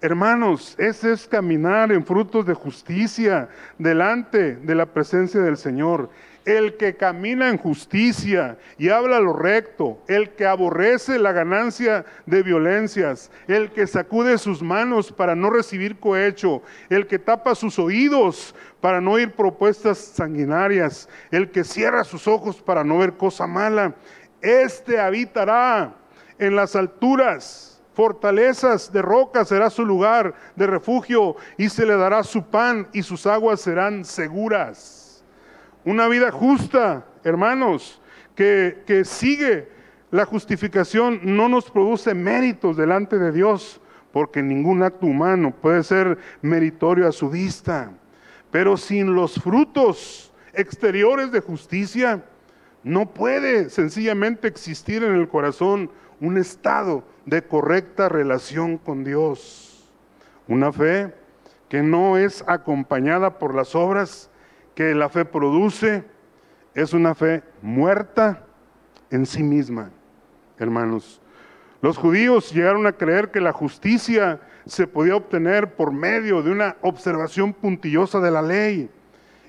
Hermanos, 0.06 0.76
ese 0.78 1.14
es 1.14 1.28
caminar 1.28 1.92
en 1.92 2.06
frutos 2.06 2.46
de 2.46 2.54
justicia 2.54 3.50
delante 3.80 4.56
de 4.56 4.76
la 4.76 4.86
presencia 4.86 5.42
del 5.42 5.58
Señor. 5.58 6.12
El 6.46 6.78
que 6.78 6.96
camina 6.96 7.50
en 7.50 7.58
justicia 7.58 8.60
y 8.78 8.90
habla 8.90 9.20
lo 9.20 9.34
recto, 9.34 9.98
el 10.08 10.30
que 10.36 10.46
aborrece 10.46 11.18
la 11.18 11.32
ganancia 11.32 12.06
de 12.28 12.44
violencias, 12.44 13.32
el 13.48 13.72
que 13.72 13.88
sacude 13.88 14.38
sus 14.38 14.62
manos 14.62 15.12
para 15.12 15.34
no 15.34 15.50
recibir 15.50 16.00
cohecho, 16.00 16.62
el 16.90 17.08
que 17.08 17.18
tapa 17.18 17.56
sus 17.56 17.80
oídos 17.80 18.54
para 18.82 19.02
no 19.02 19.14
oír 19.14 19.32
propuestas 19.32 19.98
sanguinarias, 19.98 21.10
el 21.32 21.50
que 21.50 21.64
cierra 21.64 22.04
sus 22.04 22.28
ojos 22.28 22.62
para 22.62 22.84
no 22.84 23.00
ver 23.00 23.14
cosa 23.14 23.48
mala, 23.48 23.96
este 24.40 25.00
habitará 25.00 25.96
en 26.38 26.56
las 26.56 26.76
alturas 26.76 27.65
fortalezas 27.96 28.92
de 28.92 29.02
roca 29.02 29.46
será 29.46 29.70
su 29.70 29.86
lugar 29.86 30.36
de 30.56 30.68
refugio 30.68 31.38
y 31.58 31.70
se 31.70 31.86
le 31.86 31.96
dará 31.96 32.24
su 32.24 32.44
pan 32.44 32.88
y 32.94 33.02
sus 33.02 33.26
aguas 33.26 33.62
serán 33.62 34.04
seguras. 34.06 35.24
Una 35.86 36.08
vida 36.08 36.32
justa, 36.32 37.06
hermanos, 37.24 38.02
que, 38.36 38.84
que 38.86 39.06
sigue 39.06 39.70
la 40.12 40.26
justificación 40.26 41.22
no 41.24 41.50
nos 41.50 41.72
produce 41.72 42.14
méritos 42.14 42.78
delante 42.78 43.18
de 43.18 43.32
Dios, 43.32 43.82
porque 44.12 44.42
ningún 44.42 44.84
acto 44.84 45.06
humano 45.06 45.54
puede 45.62 45.84
ser 45.84 46.18
meritorio 46.42 47.08
a 47.08 47.12
su 47.12 47.30
vista. 47.30 47.92
Pero 48.52 48.78
sin 48.78 49.14
los 49.14 49.36
frutos 49.36 50.34
exteriores 50.54 51.32
de 51.32 51.42
justicia, 51.42 52.24
no 52.84 53.14
puede 53.14 53.70
sencillamente 53.70 54.48
existir 54.48 55.04
en 55.04 55.16
el 55.16 55.28
corazón 55.28 55.90
un 56.22 56.38
estado 56.38 57.04
de 57.26 57.44
correcta 57.44 58.10
relación 58.10 58.78
con 58.78 59.04
Dios. 59.04 59.92
Una 60.48 60.72
fe 60.72 61.14
que 61.70 61.82
no 61.82 62.18
es 62.18 62.44
acompañada 62.48 63.40
por 63.40 63.56
las 63.56 63.76
obras 63.76 64.30
que 64.76 64.94
la 64.94 65.10
fe 65.10 65.26
produce, 65.26 66.04
es 66.74 66.94
una 66.94 67.16
fe 67.16 67.44
muerta 67.62 68.46
en 69.10 69.26
sí 69.26 69.42
misma, 69.42 69.92
hermanos. 70.60 71.22
Los 71.82 71.98
judíos 71.98 72.52
llegaron 72.52 72.86
a 72.88 72.94
creer 72.94 73.32
que 73.32 73.40
la 73.40 73.54
justicia 73.54 74.42
se 74.66 74.88
podía 74.88 75.16
obtener 75.16 75.76
por 75.76 75.92
medio 75.92 76.42
de 76.42 76.52
una 76.52 76.76
observación 76.82 77.54
puntillosa 77.54 78.20
de 78.20 78.32
la 78.32 78.42
ley 78.42 78.90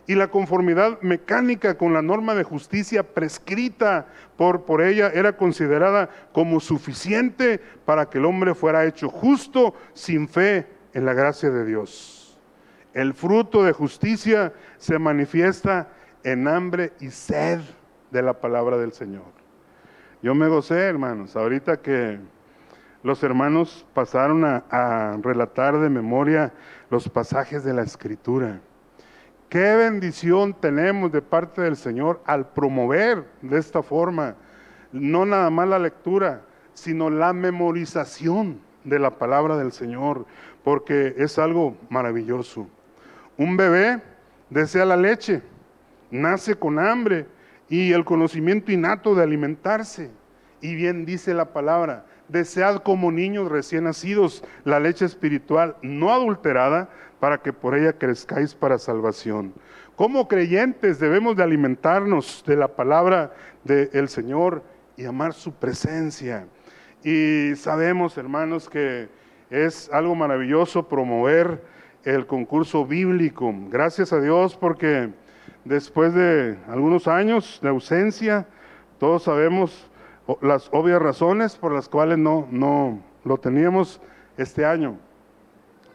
y 0.06 0.14
la 0.14 0.28
conformidad 0.28 1.00
mecánica 1.02 1.76
con 1.76 1.92
la 1.92 2.02
norma 2.02 2.34
de 2.34 2.44
justicia 2.44 3.02
prescrita 3.02 4.06
por, 4.36 4.64
por 4.64 4.80
ella 4.82 5.10
era 5.12 5.36
considerada 5.36 6.08
como 6.32 6.60
suficiente 6.60 7.60
para 7.84 8.08
que 8.08 8.18
el 8.18 8.24
hombre 8.24 8.54
fuera 8.54 8.84
hecho 8.84 9.08
justo 9.08 9.74
sin 9.94 10.28
fe 10.28 10.66
en 10.94 11.04
la 11.04 11.12
gracia 11.12 11.50
de 11.50 11.64
Dios. 11.64 12.38
El 12.94 13.14
fruto 13.14 13.64
de 13.64 13.72
justicia 13.72 14.52
se 14.78 14.98
manifiesta 14.98 15.88
en 16.22 16.48
hambre 16.48 16.92
y 17.00 17.10
sed 17.10 17.60
de 18.10 18.22
la 18.22 18.40
palabra 18.40 18.78
del 18.78 18.92
Señor. 18.92 19.36
Yo 20.22 20.34
me 20.34 20.48
gocé, 20.48 20.78
hermanos, 20.78 21.36
ahorita 21.36 21.82
que 21.82 22.18
los 23.02 23.22
hermanos 23.22 23.86
pasaron 23.92 24.44
a, 24.44 24.64
a 24.70 25.18
relatar 25.22 25.78
de 25.78 25.90
memoria 25.90 26.52
los 26.90 27.08
pasajes 27.08 27.64
de 27.64 27.74
la 27.74 27.82
Escritura. 27.82 28.60
Qué 29.48 29.76
bendición 29.76 30.54
tenemos 30.54 31.12
de 31.12 31.22
parte 31.22 31.62
del 31.62 31.76
Señor 31.76 32.20
al 32.26 32.48
promover 32.48 33.24
de 33.42 33.58
esta 33.58 33.82
forma, 33.82 34.34
no 34.90 35.24
nada 35.24 35.50
más 35.50 35.68
la 35.68 35.78
lectura, 35.78 36.42
sino 36.74 37.10
la 37.10 37.32
memorización 37.32 38.60
de 38.82 38.98
la 38.98 39.18
palabra 39.18 39.56
del 39.56 39.70
Señor, 39.70 40.26
porque 40.64 41.14
es 41.16 41.38
algo 41.38 41.76
maravilloso. 41.90 42.68
Un 43.36 43.56
bebé 43.56 44.02
desea 44.50 44.84
la 44.84 44.96
leche, 44.96 45.42
nace 46.10 46.56
con 46.56 46.80
hambre 46.80 47.26
y 47.68 47.92
el 47.92 48.04
conocimiento 48.04 48.72
innato 48.72 49.14
de 49.14 49.22
alimentarse. 49.22 50.10
Y 50.60 50.74
bien 50.74 51.04
dice 51.04 51.34
la 51.34 51.52
palabra, 51.52 52.06
desead 52.28 52.78
como 52.78 53.12
niños 53.12 53.50
recién 53.50 53.84
nacidos 53.84 54.42
la 54.64 54.80
leche 54.80 55.04
espiritual 55.04 55.76
no 55.82 56.12
adulterada 56.12 56.88
para 57.20 57.38
que 57.38 57.52
por 57.52 57.74
ella 57.74 57.92
crezcáis 57.92 58.54
para 58.54 58.78
salvación. 58.78 59.54
Como 59.94 60.28
creyentes 60.28 60.98
debemos 60.98 61.36
de 61.36 61.42
alimentarnos 61.42 62.44
de 62.46 62.56
la 62.56 62.68
palabra 62.68 63.32
del 63.64 64.08
Señor 64.08 64.62
y 64.96 65.06
amar 65.06 65.32
su 65.32 65.52
presencia. 65.52 66.46
Y 67.02 67.54
sabemos, 67.56 68.18
hermanos, 68.18 68.68
que 68.68 69.08
es 69.50 69.90
algo 69.90 70.14
maravilloso 70.14 70.88
promover 70.88 71.62
el 72.04 72.26
concurso 72.26 72.84
bíblico. 72.84 73.52
Gracias 73.70 74.12
a 74.12 74.20
Dios 74.20 74.56
porque 74.56 75.10
después 75.64 76.14
de 76.14 76.58
algunos 76.68 77.08
años 77.08 77.58
de 77.62 77.70
ausencia, 77.70 78.46
todos 78.98 79.24
sabemos 79.24 79.90
las 80.42 80.68
obvias 80.72 81.00
razones 81.00 81.56
por 81.56 81.72
las 81.72 81.88
cuales 81.88 82.18
no, 82.18 82.46
no 82.50 83.00
lo 83.24 83.38
teníamos 83.38 84.00
este 84.36 84.64
año 84.64 84.98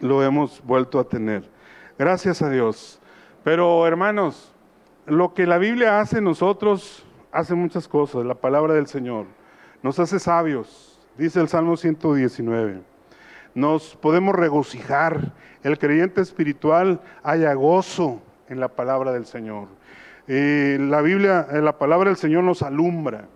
lo 0.01 0.23
hemos 0.23 0.61
vuelto 0.63 0.99
a 0.99 1.05
tener. 1.05 1.49
Gracias 1.97 2.41
a 2.41 2.49
Dios. 2.49 2.99
Pero 3.43 3.87
hermanos, 3.87 4.53
lo 5.05 5.33
que 5.33 5.47
la 5.47 5.57
Biblia 5.57 5.99
hace 5.99 6.17
en 6.17 6.25
nosotros, 6.25 7.05
hace 7.31 7.55
muchas 7.55 7.87
cosas, 7.87 8.25
la 8.25 8.35
palabra 8.35 8.73
del 8.73 8.87
Señor. 8.87 9.25
Nos 9.81 9.99
hace 9.99 10.19
sabios, 10.19 10.99
dice 11.17 11.39
el 11.39 11.47
Salmo 11.47 11.77
119. 11.77 12.81
Nos 13.55 13.95
podemos 13.95 14.35
regocijar. 14.35 15.33
El 15.63 15.77
creyente 15.77 16.21
espiritual 16.21 17.01
haya 17.21 17.53
gozo 17.53 18.19
en 18.49 18.59
la 18.59 18.69
palabra 18.69 19.11
del 19.11 19.25
Señor. 19.25 19.67
La 20.27 21.01
Biblia, 21.01 21.47
eh, 21.51 21.61
la 21.61 21.77
palabra 21.77 22.09
del 22.09 22.17
Señor 22.17 22.43
nos 22.43 22.61
alumbra, 22.61 23.27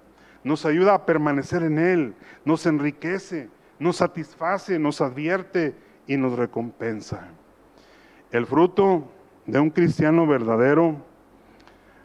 nos 0.43 0.65
ayuda 0.65 0.93
a 0.93 1.05
permanecer 1.05 1.61
en 1.63 1.77
Él, 1.77 2.15
nos 2.45 2.65
enriquece, 2.65 3.49
nos 3.79 3.97
satisface, 3.97 4.79
nos 4.79 5.01
advierte 5.01 5.75
y 6.07 6.17
nos 6.17 6.37
recompensa. 6.37 7.27
El 8.31 8.45
fruto 8.45 9.05
de 9.45 9.59
un 9.59 9.69
cristiano 9.69 10.27
verdadero 10.27 10.97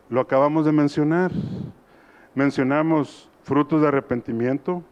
lo 0.09 0.21
acabamos 0.21 0.65
de 0.65 0.73
mencionar. 0.73 1.33
Mencionamos 2.35 3.29
frutos 3.43 3.81
de 3.81 3.89
arrepentimiento, 3.89 4.83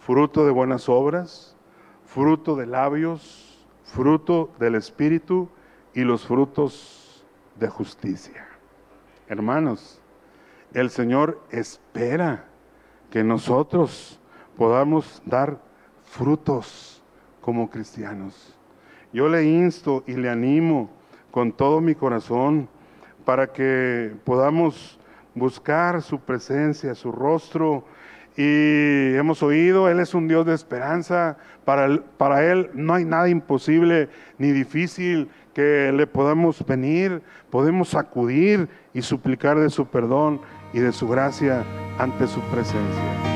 fruto 0.00 0.46
de 0.46 0.52
buenas 0.52 0.88
obras, 0.88 1.56
fruto 2.04 2.56
de 2.56 2.66
labios, 2.66 3.66
fruto 3.84 4.50
del 4.58 4.74
Espíritu 4.74 5.48
y 5.94 6.02
los 6.02 6.26
frutos 6.26 7.24
de 7.58 7.68
justicia. 7.68 8.46
Hermanos, 9.28 10.00
el 10.72 10.90
Señor 10.90 11.42
espera 11.50 12.46
que 13.10 13.24
nosotros 13.24 14.20
podamos 14.56 15.22
dar 15.24 15.58
frutos 16.04 16.97
como 17.48 17.70
cristianos. 17.70 18.54
Yo 19.10 19.26
le 19.26 19.42
insto 19.42 20.04
y 20.06 20.12
le 20.12 20.28
animo 20.28 20.90
con 21.30 21.50
todo 21.50 21.80
mi 21.80 21.94
corazón 21.94 22.68
para 23.24 23.54
que 23.54 24.12
podamos 24.24 25.00
buscar 25.34 26.02
su 26.02 26.20
presencia, 26.20 26.94
su 26.94 27.10
rostro. 27.10 27.86
Y 28.36 29.14
hemos 29.14 29.42
oído, 29.42 29.88
Él 29.88 29.98
es 29.98 30.12
un 30.12 30.28
Dios 30.28 30.44
de 30.44 30.54
esperanza. 30.54 31.38
Para 31.64 32.02
para 32.18 32.44
él 32.44 32.68
no 32.74 32.92
hay 32.92 33.06
nada 33.06 33.30
imposible 33.30 34.10
ni 34.36 34.52
difícil 34.52 35.30
que 35.54 35.90
le 35.90 36.06
podamos 36.06 36.62
venir, 36.66 37.22
podemos 37.48 37.94
acudir 37.94 38.68
y 38.92 39.00
suplicar 39.00 39.58
de 39.58 39.70
su 39.70 39.86
perdón 39.86 40.42
y 40.74 40.80
de 40.80 40.92
su 40.92 41.08
gracia 41.08 41.64
ante 41.98 42.26
su 42.26 42.42
presencia. 42.42 43.27